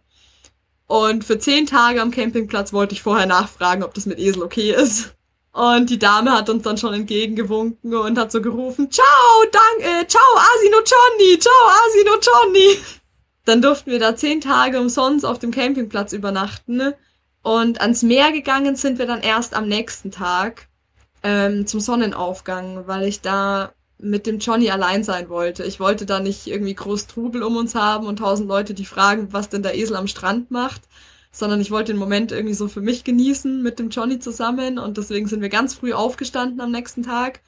[0.90, 4.74] Und für zehn Tage am Campingplatz wollte ich vorher nachfragen, ob das mit Esel okay
[4.74, 5.14] ist.
[5.52, 9.06] Und die Dame hat uns dann schon entgegengewunken und hat so gerufen, ciao,
[9.52, 11.54] danke, ciao, Asino Johnny, ciao,
[11.86, 12.80] Asino Johnny.
[13.46, 16.96] Dann durften wir da zehn Tage umsonst auf dem Campingplatz übernachten.
[17.44, 20.70] Und ans Meer gegangen sind wir dann erst am nächsten Tag
[21.22, 25.64] ähm, zum Sonnenaufgang, weil ich da mit dem Johnny allein sein wollte.
[25.66, 29.34] Ich wollte da nicht irgendwie groß Trubel um uns haben und tausend Leute, die fragen,
[29.34, 30.84] was denn der Esel am Strand macht,
[31.32, 34.98] sondern ich wollte den Moment irgendwie so für mich genießen mit dem Johnny zusammen und
[34.98, 37.42] deswegen sind wir ganz früh aufgestanden am nächsten Tag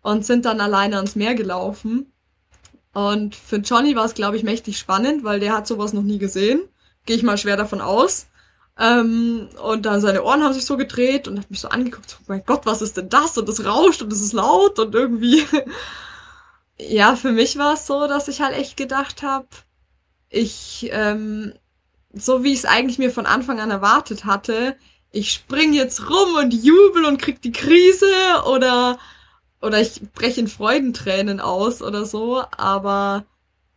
[0.00, 2.12] und sind dann alleine ans Meer gelaufen.
[2.94, 6.18] Und für Johnny war es, glaube ich, mächtig spannend, weil der hat sowas noch nie
[6.18, 6.62] gesehen.
[7.04, 8.26] Gehe ich mal schwer davon aus.
[8.78, 12.24] Ähm, und dann seine Ohren haben sich so gedreht und hat mich so angeguckt, oh
[12.28, 13.36] mein Gott, was ist denn das?
[13.36, 15.44] Und es rauscht und es ist laut und irgendwie.
[16.78, 19.46] ja, für mich war es so, dass ich halt echt gedacht habe,
[20.30, 21.52] ich, ähm,
[22.14, 24.76] so wie ich es eigentlich mir von Anfang an erwartet hatte,
[25.12, 28.06] ich spring jetzt rum und jubel und krieg die Krise
[28.46, 28.98] oder
[29.62, 33.24] oder ich breche in Freudentränen aus oder so, aber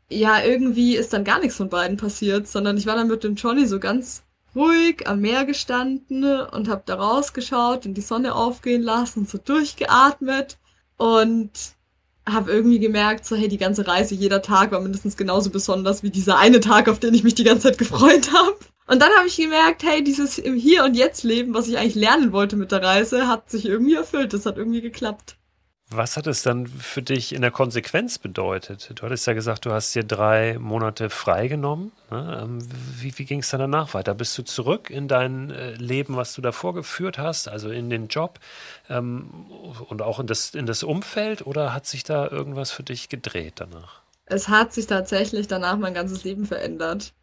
[0.10, 3.36] ja, irgendwie ist dann gar nichts von beiden passiert, sondern ich war dann mit dem
[3.36, 4.24] Johnny so ganz
[4.56, 9.38] ruhig am Meer gestanden und habe da rausgeschaut und die Sonne aufgehen lassen und so
[9.38, 10.58] durchgeatmet
[10.98, 11.52] und
[12.28, 16.10] habe irgendwie gemerkt, so hey, die ganze Reise, jeder Tag war mindestens genauso besonders wie
[16.10, 18.58] dieser eine Tag, auf den ich mich die ganze Zeit gefreut habe.
[18.88, 21.96] Und dann habe ich gemerkt, hey, dieses im Hier und Jetzt Leben, was ich eigentlich
[21.96, 24.34] lernen wollte mit der Reise, hat sich irgendwie erfüllt.
[24.34, 25.38] Das hat irgendwie geklappt.
[25.92, 28.92] Was hat es dann für dich in der Konsequenz bedeutet?
[28.96, 31.92] Du hattest ja gesagt, du hast dir drei Monate freigenommen.
[32.10, 32.42] Ne?
[32.42, 32.60] Ähm,
[33.00, 34.16] wie, wie ging es dann danach weiter?
[34.16, 38.08] Bist du zurück in dein äh, Leben, was du davor geführt hast, also in den
[38.08, 38.40] Job
[38.90, 39.30] ähm,
[39.88, 43.54] und auch in das, in das Umfeld oder hat sich da irgendwas für dich gedreht
[43.58, 44.02] danach?
[44.26, 47.14] Es hat sich tatsächlich danach mein ganzes Leben verändert.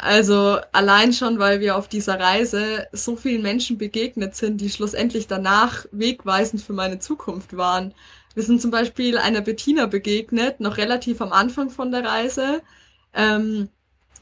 [0.00, 5.26] Also allein schon, weil wir auf dieser Reise so vielen Menschen begegnet sind, die schlussendlich
[5.26, 7.92] danach wegweisend für meine Zukunft waren.
[8.34, 12.62] Wir sind zum Beispiel einer Bettina begegnet, noch relativ am Anfang von der Reise.
[13.12, 13.70] Ähm,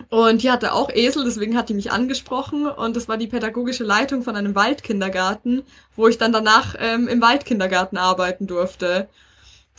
[0.09, 2.67] und die hatte auch Esel, deswegen hat die mich angesprochen.
[2.67, 5.62] Und das war die pädagogische Leitung von einem Waldkindergarten,
[5.95, 9.09] wo ich dann danach ähm, im Waldkindergarten arbeiten durfte.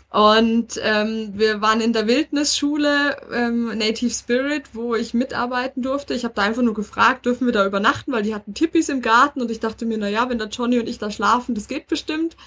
[0.09, 6.13] Und ähm, wir waren in der Wildnisschule ähm, Native Spirit, wo ich mitarbeiten durfte.
[6.13, 9.01] Ich habe da einfach nur gefragt, dürfen wir da übernachten, weil die hatten Tippis im
[9.01, 11.67] Garten und ich dachte mir, na ja, wenn der Johnny und ich da schlafen, das
[11.67, 12.37] geht bestimmt.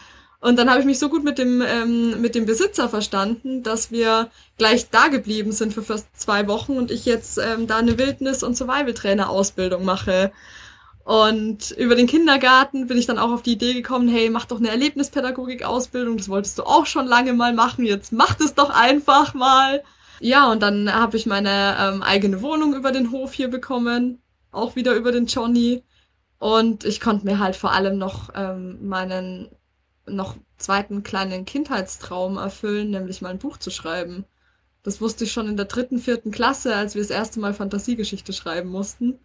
[0.40, 3.90] Und dann habe ich mich so gut mit dem ähm, mit dem Besitzer verstanden, dass
[3.90, 7.98] wir gleich da geblieben sind für fast zwei Wochen und ich jetzt ähm, da eine
[7.98, 10.32] Wildnis- und Survival-Trainer-Ausbildung mache.
[11.10, 14.58] Und über den Kindergarten bin ich dann auch auf die Idee gekommen, hey, mach doch
[14.58, 19.34] eine Erlebnispädagogik-Ausbildung, das wolltest du auch schon lange mal machen, jetzt mach das doch einfach
[19.34, 19.82] mal.
[20.20, 24.76] Ja, und dann habe ich meine ähm, eigene Wohnung über den Hof hier bekommen, auch
[24.76, 25.82] wieder über den Johnny.
[26.38, 29.48] Und ich konnte mir halt vor allem noch ähm, meinen
[30.06, 34.26] noch zweiten kleinen Kindheitstraum erfüllen, nämlich mal ein Buch zu schreiben.
[34.84, 38.32] Das wusste ich schon in der dritten, vierten Klasse, als wir das erste Mal Fantasiegeschichte
[38.32, 39.18] schreiben mussten.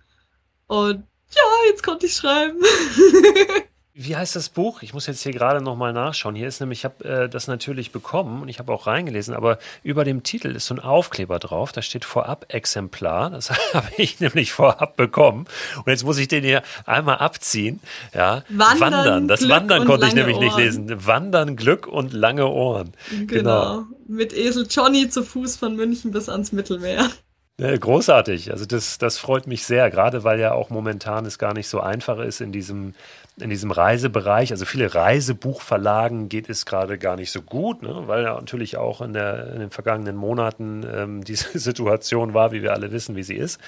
[0.66, 1.04] Und
[1.36, 2.60] ja, jetzt konnte ich schreiben.
[3.98, 4.82] Wie heißt das Buch?
[4.82, 6.36] Ich muss jetzt hier gerade nochmal nachschauen.
[6.36, 9.58] Hier ist nämlich, ich habe äh, das natürlich bekommen und ich habe auch reingelesen, aber
[9.84, 13.30] über dem Titel ist so ein Aufkleber drauf, da steht vorab Exemplar.
[13.30, 15.46] Das habe ich nämlich vorab bekommen.
[15.78, 17.80] Und jetzt muss ich den hier einmal abziehen.
[18.14, 18.82] Ja, Wandern.
[18.82, 19.28] Wandern.
[19.30, 20.46] Das Glück Wandern konnte ich nämlich Ohren.
[20.46, 21.06] nicht lesen.
[21.08, 22.92] Wandern, Glück und lange Ohren.
[23.10, 23.28] Genau.
[23.28, 23.84] genau.
[24.10, 27.10] Mit Esel Johnny zu Fuß von München bis ans Mittelmeer.
[27.58, 28.52] Großartig.
[28.52, 31.80] Also das, das freut mich sehr, gerade weil ja auch momentan es gar nicht so
[31.80, 32.96] einfach ist in diesem,
[33.40, 34.52] in diesem Reisebereich.
[34.52, 38.04] Also viele Reisebuchverlagen geht es gerade gar nicht so gut, ne?
[38.08, 42.62] weil ja natürlich auch in, der, in den vergangenen Monaten ähm, diese Situation war, wie
[42.62, 43.62] wir alle wissen, wie sie ist.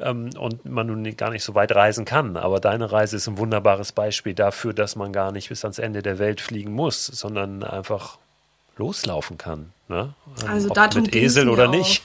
[0.00, 2.36] Ähm, und man nun gar nicht so weit reisen kann.
[2.36, 6.02] Aber deine Reise ist ein wunderbares Beispiel dafür, dass man gar nicht bis ans Ende
[6.02, 8.18] der Welt fliegen muss, sondern einfach
[8.76, 9.72] loslaufen kann.
[9.88, 10.14] Ne?
[10.46, 11.74] Also Ob darum mit Esel oder auch.
[11.74, 12.04] nicht.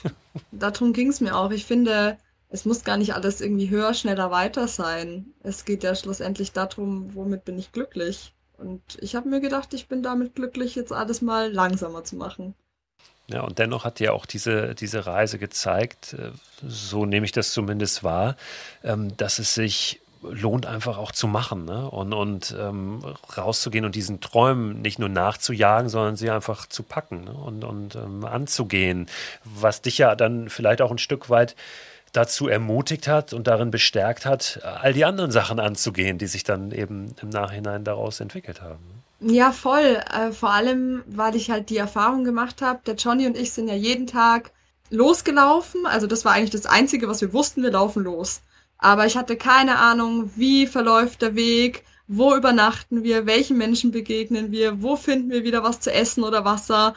[0.52, 1.50] Darum ging es mir auch.
[1.50, 5.26] Ich finde, es muss gar nicht alles irgendwie höher, schneller, weiter sein.
[5.42, 8.32] Es geht ja schlussendlich darum, womit bin ich glücklich.
[8.58, 12.54] Und ich habe mir gedacht, ich bin damit glücklich, jetzt alles mal langsamer zu machen.
[13.28, 16.32] Ja, und dennoch hat dir auch diese, diese Reise gezeigt, äh,
[16.66, 18.36] so nehme ich das zumindest wahr,
[18.82, 21.88] ähm, dass es sich lohnt einfach auch zu machen ne?
[21.90, 23.02] und, und ähm,
[23.36, 27.32] rauszugehen und diesen Träumen nicht nur nachzujagen, sondern sie einfach zu packen ne?
[27.32, 29.06] und, und ähm, anzugehen,
[29.44, 31.56] was dich ja dann vielleicht auch ein Stück weit
[32.12, 36.72] dazu ermutigt hat und darin bestärkt hat, all die anderen Sachen anzugehen, die sich dann
[36.72, 39.00] eben im Nachhinein daraus entwickelt haben.
[39.20, 40.00] Ja, voll.
[40.12, 43.68] Äh, vor allem, weil ich halt die Erfahrung gemacht habe, der Johnny und ich sind
[43.68, 44.50] ja jeden Tag
[44.90, 45.86] losgelaufen.
[45.86, 48.42] Also das war eigentlich das Einzige, was wir wussten, wir laufen los.
[48.80, 54.50] Aber ich hatte keine Ahnung, wie verläuft der Weg, wo übernachten wir, welchen Menschen begegnen
[54.50, 56.94] wir, wo finden wir wieder was zu essen oder Wasser,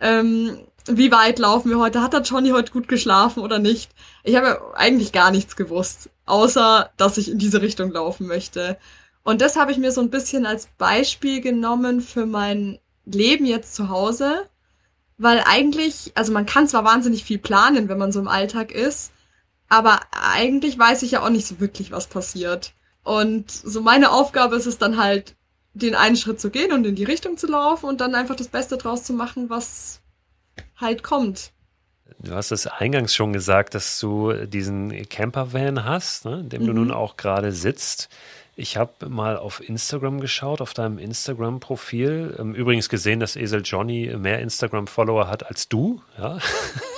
[0.00, 3.90] ähm, wie weit laufen wir heute, hat der Johnny heute gut geschlafen oder nicht.
[4.24, 8.78] Ich habe eigentlich gar nichts gewusst, außer dass ich in diese Richtung laufen möchte.
[9.22, 13.74] Und das habe ich mir so ein bisschen als Beispiel genommen für mein Leben jetzt
[13.74, 14.48] zu Hause,
[15.18, 19.12] weil eigentlich, also man kann zwar wahnsinnig viel planen, wenn man so im Alltag ist,
[19.68, 22.72] aber eigentlich weiß ich ja auch nicht so wirklich, was passiert.
[23.02, 25.36] Und so meine Aufgabe ist es dann halt,
[25.74, 28.48] den einen Schritt zu gehen und in die Richtung zu laufen und dann einfach das
[28.48, 30.00] Beste draus zu machen, was
[30.76, 31.52] halt kommt.
[32.18, 36.66] Du hast es eingangs schon gesagt, dass du diesen Campervan hast, ne, in dem mhm.
[36.66, 38.08] du nun auch gerade sitzt.
[38.58, 42.36] Ich habe mal auf Instagram geschaut, auf deinem Instagram-Profil.
[42.38, 46.00] Ähm, übrigens gesehen, dass Esel Johnny mehr Instagram-Follower hat als du.
[46.16, 46.38] Ja,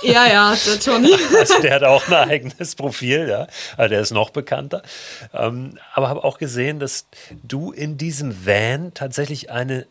[0.01, 1.13] ja, ja der Johnny.
[1.37, 3.47] also der hat auch ein eigenes Profil, ja.
[3.75, 4.83] Also der ist noch bekannter.
[5.33, 7.07] Ähm, aber habe auch gesehen, dass
[7.43, 9.85] du in diesem Van tatsächlich eine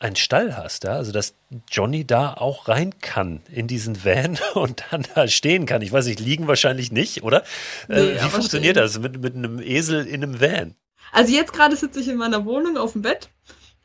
[0.00, 0.92] einen Stall hast, ja?
[0.92, 1.34] also dass
[1.68, 5.82] Johnny da auch rein kann in diesen Van und dann da stehen kann.
[5.82, 7.42] Ich weiß nicht, liegen wahrscheinlich nicht, oder?
[7.88, 8.84] Äh, nee, wie funktioniert stehen.
[8.84, 10.76] das mit, mit einem Esel in einem Van?
[11.12, 13.28] Also jetzt gerade sitze ich in meiner Wohnung auf dem Bett,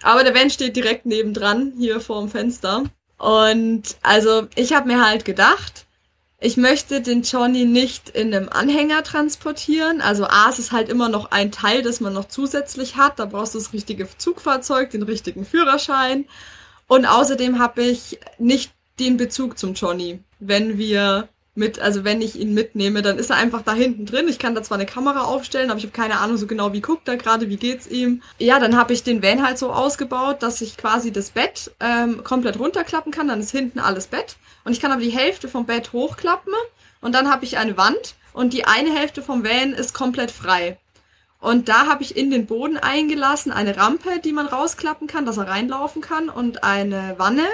[0.02, 2.84] aber der Van steht direkt nebendran, hier vor dem Fenster.
[3.18, 5.86] Und also ich habe mir halt gedacht,
[6.46, 10.02] ich möchte den Johnny nicht in einem Anhänger transportieren.
[10.02, 13.18] Also A, es ist halt immer noch ein Teil, das man noch zusätzlich hat.
[13.18, 16.26] Da brauchst du das richtige Zugfahrzeug, den richtigen Führerschein.
[16.88, 20.20] Und außerdem habe ich nicht den Bezug zum Johnny.
[20.40, 24.28] Wenn wir mit, also wenn ich ihn mitnehme, dann ist er einfach da hinten drin.
[24.28, 26.82] Ich kann da zwar eine Kamera aufstellen, aber ich habe keine Ahnung so genau, wie
[26.82, 28.24] guckt er gerade, wie geht's ihm.
[28.40, 32.24] Ja, dann habe ich den Van halt so ausgebaut, dass ich quasi das Bett ähm,
[32.24, 33.28] komplett runterklappen kann.
[33.28, 34.38] Dann ist hinten alles Bett.
[34.64, 36.54] Und ich kann aber die Hälfte vom Bett hochklappen.
[37.02, 40.78] Und dann habe ich eine Wand und die eine Hälfte vom Van ist komplett frei.
[41.40, 45.38] Und da habe ich in den Boden eingelassen eine Rampe, die man rausklappen kann, dass
[45.38, 47.46] er reinlaufen kann und eine Wanne,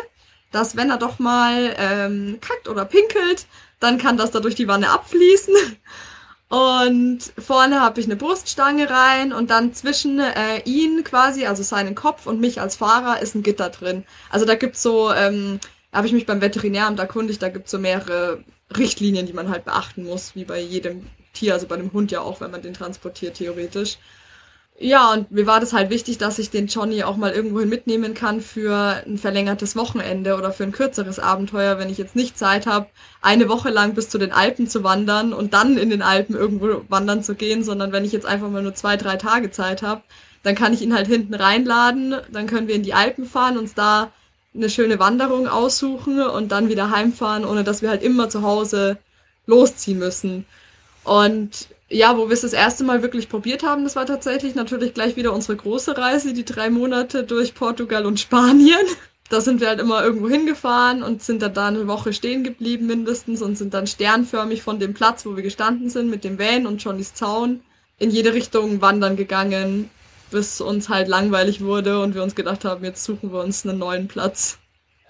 [0.51, 3.47] dass wenn er doch mal ähm, kackt oder pinkelt,
[3.79, 5.55] dann kann das da durch die Wanne abfließen.
[6.49, 11.93] Und vorne habe ich eine Bruststange rein und dann zwischen äh, ihn quasi, also seinen
[11.93, 14.03] Kopf und mich als Fahrer, ist ein Gitter drin.
[14.31, 15.59] Also da gibt's so, ähm,
[15.93, 18.43] habe ich mich beim Veterinäramt erkundigt, da gibt's so mehrere
[18.75, 22.21] Richtlinien, die man halt beachten muss, wie bei jedem Tier, also bei dem Hund ja
[22.21, 23.99] auch, wenn man den transportiert, theoretisch.
[24.81, 28.13] Ja, und mir war das halt wichtig, dass ich den Johnny auch mal irgendwohin mitnehmen
[28.13, 32.65] kann für ein verlängertes Wochenende oder für ein kürzeres Abenteuer, wenn ich jetzt nicht Zeit
[32.65, 32.87] habe,
[33.21, 36.85] eine Woche lang bis zu den Alpen zu wandern und dann in den Alpen irgendwo
[36.87, 40.01] wandern zu gehen, sondern wenn ich jetzt einfach mal nur zwei, drei Tage Zeit habe,
[40.43, 43.73] dann kann ich ihn halt hinten reinladen, dann können wir in die Alpen fahren, uns
[43.73, 44.13] da
[44.55, 48.97] eine schöne Wanderung aussuchen und dann wieder heimfahren, ohne dass wir halt immer zu Hause
[49.45, 50.45] losziehen müssen.
[51.03, 54.93] Und ja, wo wir es das erste Mal wirklich probiert haben, das war tatsächlich natürlich
[54.93, 58.85] gleich wieder unsere große Reise, die drei Monate durch Portugal und Spanien.
[59.29, 62.87] Da sind wir halt immer irgendwo hingefahren und sind dann da eine Woche stehen geblieben
[62.87, 66.65] mindestens und sind dann sternförmig von dem Platz, wo wir gestanden sind, mit dem Van
[66.65, 67.61] und Johnnys Zaun
[67.99, 69.89] in jede Richtung wandern gegangen,
[70.31, 73.79] bis uns halt langweilig wurde und wir uns gedacht haben, jetzt suchen wir uns einen
[73.79, 74.58] neuen Platz.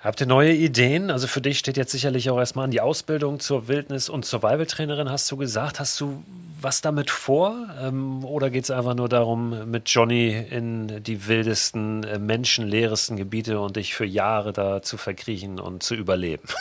[0.02, 1.12] Habt ihr neue Ideen?
[1.12, 5.12] Also für dich steht jetzt sicherlich auch erstmal an die Ausbildung zur Wildnis- und Survival-Trainerin,
[5.12, 5.82] hast du gesagt.
[5.82, 6.24] Hast du
[6.62, 7.68] was damit vor?
[7.82, 13.60] Ähm, oder geht es einfach nur darum, mit Johnny in die wildesten, äh, menschenleeresten Gebiete
[13.60, 16.48] und dich für Jahre da zu verkriechen und zu überleben?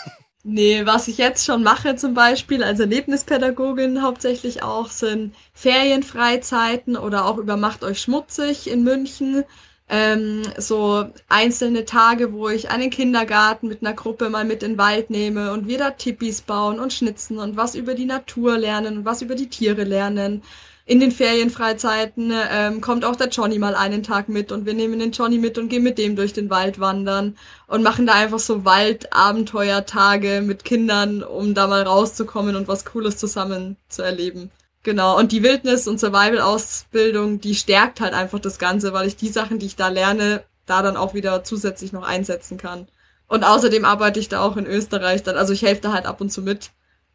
[0.45, 7.27] Nee, was ich jetzt schon mache zum Beispiel als Erlebnispädagogin hauptsächlich auch sind Ferienfreizeiten oder
[7.27, 9.45] auch über Macht euch schmutzig in München
[9.89, 14.79] ähm, so einzelne Tage, wo ich einen Kindergarten mit einer Gruppe mal mit in den
[14.79, 18.99] Wald nehme und wir da Tippis bauen und schnitzen und was über die Natur lernen
[18.99, 20.43] und was über die Tiere lernen.
[20.85, 24.99] In den Ferienfreizeiten ähm, kommt auch der Johnny mal einen Tag mit und wir nehmen
[24.99, 27.37] den Johnny mit und gehen mit dem durch den Wald wandern
[27.67, 33.19] und machen da einfach so Waldabenteuertage mit Kindern, um da mal rauszukommen und was Cooles
[33.19, 34.51] zusammen zu erleben.
[34.89, 39.29] Genau, und die Wildnis- und Survival-Ausbildung, die stärkt halt einfach das Ganze, weil ich die
[39.29, 42.89] Sachen, die ich da lerne, da dann auch wieder zusätzlich noch einsetzen kann.
[43.27, 46.23] Und außerdem arbeite ich da auch in Österreich dann, also ich helfe da halt ab
[46.23, 46.71] und zu mit.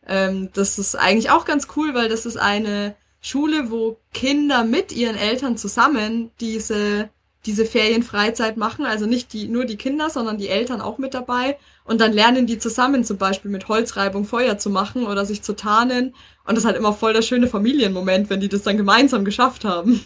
[0.06, 4.92] Ähm, das ist eigentlich auch ganz cool, weil das ist eine Schule, wo Kinder mit
[4.92, 7.10] ihren Eltern zusammen diese
[7.46, 11.58] diese Ferienfreizeit machen, also nicht die, nur die Kinder, sondern die Eltern auch mit dabei.
[11.84, 15.54] Und dann lernen die zusammen zum Beispiel mit Holzreibung Feuer zu machen oder sich zu
[15.54, 16.16] tarnen.
[16.46, 19.66] Und das ist halt immer voll der schöne Familienmoment, wenn die das dann gemeinsam geschafft
[19.66, 20.04] haben.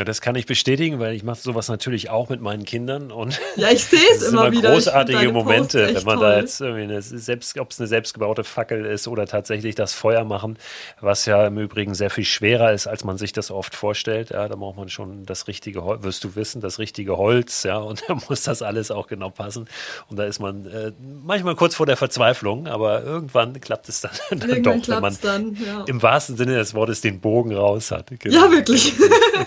[0.00, 3.38] Ja, das kann ich bestätigen, weil ich mache sowas natürlich auch mit meinen Kindern und
[3.56, 4.72] ja, ich sehe es immer, immer wieder.
[4.72, 6.26] Großartige Momente, wenn man toll.
[6.26, 10.24] da jetzt irgendwie eine selbst, ob es eine selbstgebaute Fackel ist oder tatsächlich das Feuer
[10.24, 10.56] machen,
[11.02, 14.30] was ja im Übrigen sehr viel schwerer ist, als man sich das oft vorstellt.
[14.30, 17.76] Ja, da braucht man schon das richtige Holz, wirst du wissen, das richtige Holz, ja,
[17.76, 19.68] und da muss das alles auch genau passen.
[20.08, 20.92] Und da ist man äh,
[21.22, 25.58] manchmal kurz vor der Verzweiflung, aber irgendwann klappt es dann, dann doch, wenn man dann,
[25.62, 25.84] ja.
[25.86, 28.06] im wahrsten Sinne des Wortes den Bogen raus hat.
[28.18, 28.46] Genau.
[28.46, 28.94] Ja, wirklich.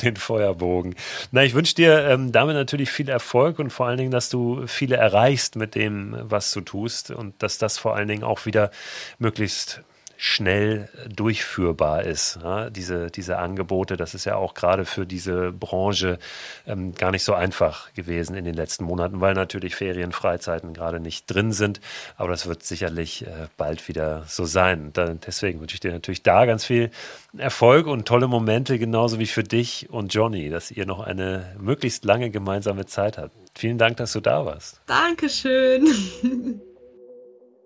[0.03, 0.95] den Feuerbogen.
[1.31, 4.67] Na, ich wünsche dir ähm, damit natürlich viel Erfolg und vor allen Dingen, dass du
[4.67, 8.71] viele erreichst mit dem, was du tust und dass das vor allen Dingen auch wieder
[9.19, 9.81] möglichst
[10.23, 12.39] schnell durchführbar ist.
[12.41, 16.17] Ja, diese, diese Angebote, das ist ja auch gerade für diese Branche
[16.65, 21.01] ähm, gar nicht so einfach gewesen in den letzten Monaten, weil natürlich Ferien, Freizeiten gerade
[21.01, 21.81] nicht drin sind.
[22.15, 24.91] Aber das wird sicherlich äh, bald wieder so sein.
[24.93, 26.89] Da, deswegen wünsche ich dir natürlich da ganz viel
[27.37, 32.05] Erfolg und tolle Momente, genauso wie für dich und Johnny, dass ihr noch eine möglichst
[32.05, 33.35] lange gemeinsame Zeit habt.
[33.55, 34.79] Vielen Dank, dass du da warst.
[34.87, 36.61] Dankeschön.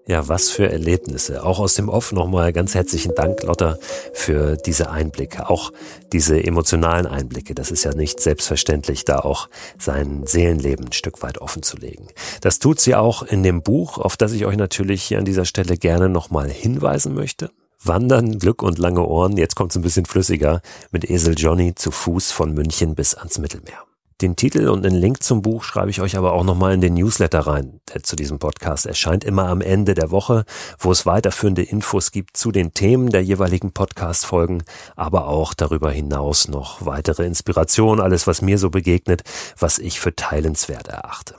[0.07, 1.43] Ja, was für Erlebnisse.
[1.43, 3.77] Auch aus dem Off nochmal ganz herzlichen Dank, Lotta,
[4.13, 5.49] für diese Einblicke.
[5.49, 5.73] Auch
[6.13, 7.53] diese emotionalen Einblicke.
[7.53, 12.07] Das ist ja nicht selbstverständlich, da auch sein Seelenleben ein Stück weit offen zu legen.
[12.39, 15.43] Das tut sie auch in dem Buch, auf das ich euch natürlich hier an dieser
[15.43, 17.51] Stelle gerne nochmal hinweisen möchte.
[17.83, 19.35] Wandern, Glück und lange Ohren.
[19.35, 23.83] Jetzt kommt's ein bisschen flüssiger mit Esel Johnny zu Fuß von München bis ans Mittelmeer.
[24.19, 26.95] Den Titel und einen Link zum Buch schreibe ich euch aber auch nochmal in den
[26.95, 30.43] Newsletter rein, der zu diesem Podcast erscheint immer am Ende der Woche,
[30.79, 34.63] wo es weiterführende Infos gibt zu den Themen der jeweiligen Podcast-Folgen,
[34.95, 39.21] aber auch darüber hinaus noch weitere Inspirationen, alles was mir so begegnet,
[39.59, 41.35] was ich für teilenswert erachte.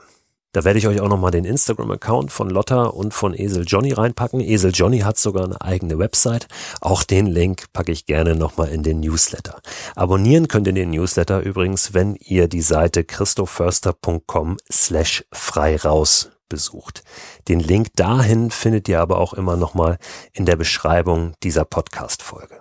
[0.51, 4.41] Da werde ich euch auch nochmal den Instagram-Account von Lotta und von Esel Johnny reinpacken.
[4.41, 6.47] Esel Johnny hat sogar eine eigene Website.
[6.81, 9.61] Auch den Link packe ich gerne nochmal in den Newsletter.
[9.95, 17.03] Abonnieren könnt ihr den Newsletter übrigens, wenn ihr die Seite christoförster.com slash frei raus besucht.
[17.47, 19.99] Den Link dahin findet ihr aber auch immer nochmal
[20.33, 22.58] in der Beschreibung dieser Podcast-Folge.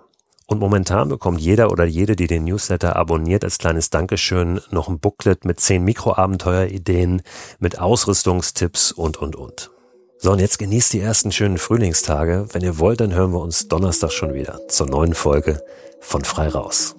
[0.51, 4.99] Und momentan bekommt jeder oder jede, die den Newsletter abonniert, als kleines Dankeschön noch ein
[4.99, 7.21] Booklet mit zehn Mikroabenteuerideen,
[7.59, 9.71] mit Ausrüstungstipps und, und, und.
[10.17, 12.47] So, und jetzt genießt die ersten schönen Frühlingstage.
[12.51, 15.61] Wenn ihr wollt, dann hören wir uns Donnerstag schon wieder zur neuen Folge
[16.01, 16.97] von Frei Raus.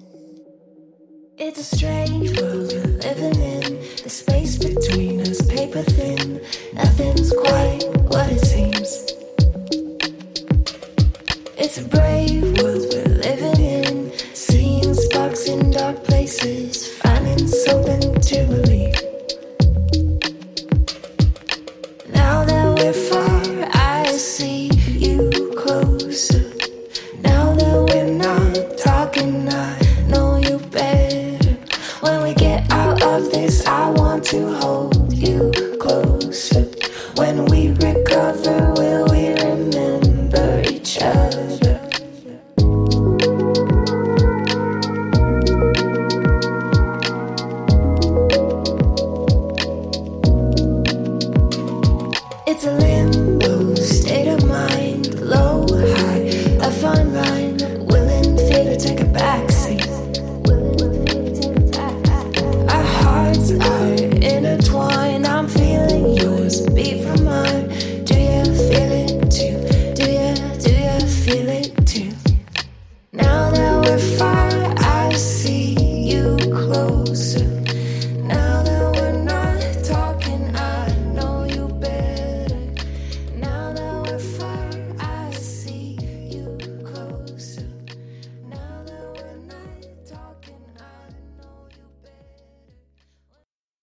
[1.36, 2.72] It's a strange world
[3.02, 3.78] living in.
[4.04, 6.40] The space between us paper thin.
[6.74, 9.06] Nothing's quite what it seems.
[11.58, 12.79] It's a brave world
[15.50, 19.09] in dark places, finding something to believe.